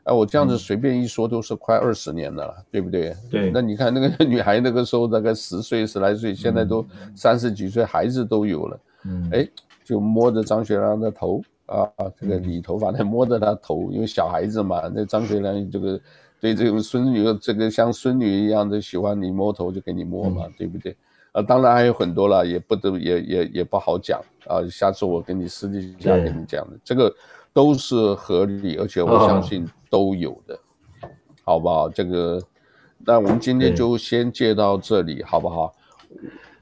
[0.04, 3.14] 哎，我这样子随便一说都是快二十年了，嗯、对不对？
[3.30, 3.50] 对。
[3.52, 6.84] 那你看那个 女孩那个时候大概十岁十来岁，现在都
[7.14, 8.80] 三十几岁，孩子都有了。
[9.04, 9.28] 嗯。
[9.32, 9.48] 哎，
[9.84, 11.88] 就摸着张学良的头啊，
[12.20, 16.00] 这个理头发，他摸着他头，因为小孩子嘛，那张学良这个
[16.40, 20.96] 对这个孙女，这个像孙女一样的喜欢你摸头就给你摸嘛，嗯、对不对？
[21.30, 24.60] 啊，当然还有很多了，也不得也也也不好讲啊。
[24.68, 27.10] 下次我跟你私底下跟你讲的，这个
[27.52, 29.68] 都是合理，而且我相信。
[29.92, 30.58] 都有的，
[31.44, 31.86] 好不好？
[31.86, 32.42] 这个，
[33.04, 35.74] 那我们今天就先借到这里，好不好？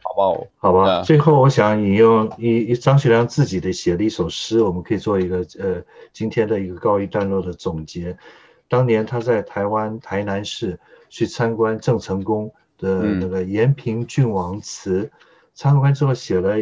[0.03, 0.47] 好不好？
[0.57, 1.03] 好吧。
[1.03, 5.81] 最后，我想引用一张学良自己的写的一首诗，我们可以做一个呃
[6.13, 8.19] 今天的一个告一段落的总结。
[8.67, 15.11] 当年他在台湾台南市去参观郑成功的那个延平郡王祠，嗯、
[15.55, 16.57] 参观之后写了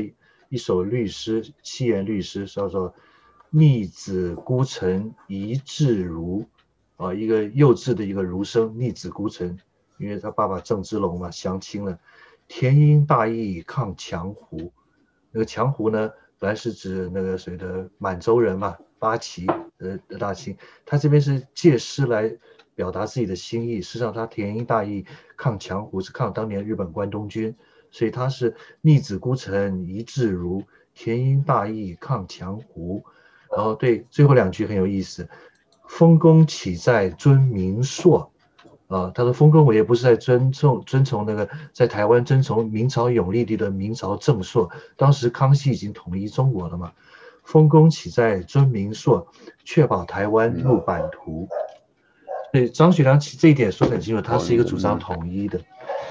[0.50, 2.90] 一首律诗，七言律诗，叫做
[3.50, 6.42] 《逆子孤臣一致如》。
[6.98, 9.56] 啊，一个幼稚的一个儒生逆子孤臣，
[9.98, 11.96] 因为他爸爸郑芝龙嘛降清了，
[12.48, 14.72] 田婴大义抗强胡，
[15.30, 19.46] 那个强胡呢，本来是指那个谁的满洲人嘛，八旗
[19.78, 22.36] 呃的大清，他这边是借诗来
[22.74, 23.80] 表达自己的心意。
[23.80, 27.54] 实际上他田婴大义抗强胡是抗当年日本关东军，
[27.92, 30.64] 所以他是逆子孤臣一志如。
[30.94, 33.04] 田英大义抗强胡。
[33.56, 35.28] 然后对最后两句很有意思，
[35.88, 38.30] 丰功岂在尊明朔？
[38.88, 46.92] 啊，他说丰功伟业不是在尊重遵从那个在台湾遵从明朝永历帝的明朝正朔，当时康熙已经统一中国了嘛，
[47.44, 49.26] 丰功岂在尊明朔？
[49.64, 51.48] 确保台湾入版图。
[52.52, 55.60] 所以张学良其这一点说得很清楚，他是一个主张统一的，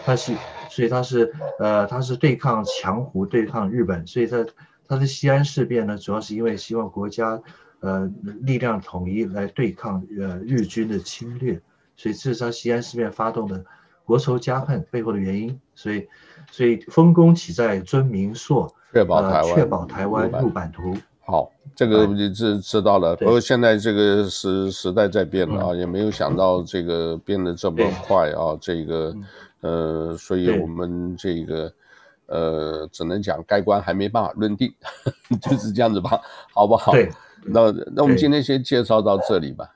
[0.06, 0.34] 他是
[0.70, 4.46] 所以他是呃他是对抗强胡对抗日本，所以他。
[4.88, 7.42] 他的西安事变呢，主要是因为希望国家，
[7.82, 8.10] 呃，
[8.42, 11.60] 力量统一来对抗呃日军的侵略，
[11.96, 13.64] 所以这是他西安事变发动的
[14.06, 15.60] 国仇家恨背后的原因。
[15.76, 16.08] 所以，
[16.52, 18.74] 所以丰功岂在尊明朔？
[18.94, 20.96] 确保台湾，呃、确保台湾入版图。
[21.20, 23.16] 好，这个你知知道了。
[23.18, 28.58] 不过现在这个时时代在变了啊，也没有想到这个变得这么快啊。
[28.62, 29.14] 这个，
[29.60, 31.72] 呃，所以我们这个。
[32.28, 34.74] 呃，只能讲盖棺还没办法论定，
[35.42, 36.22] 就是这样子吧，
[36.54, 36.92] 好不好？
[36.92, 37.10] 对，
[37.46, 39.70] 那那我们今天先介绍到这里吧，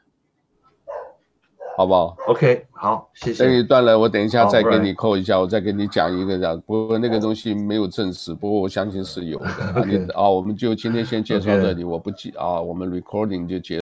[1.77, 3.45] 好不好？OK，好，谢谢。
[3.45, 6.61] 这一段了，我等一下再给你扣一下，我再给你讲一个这样。
[6.65, 9.45] 不过那个东西没有证实，不过我相信是有的。
[9.73, 13.79] 啊，你啊，我们就今天先介绍这里，我不记啊，我们 recording 就结。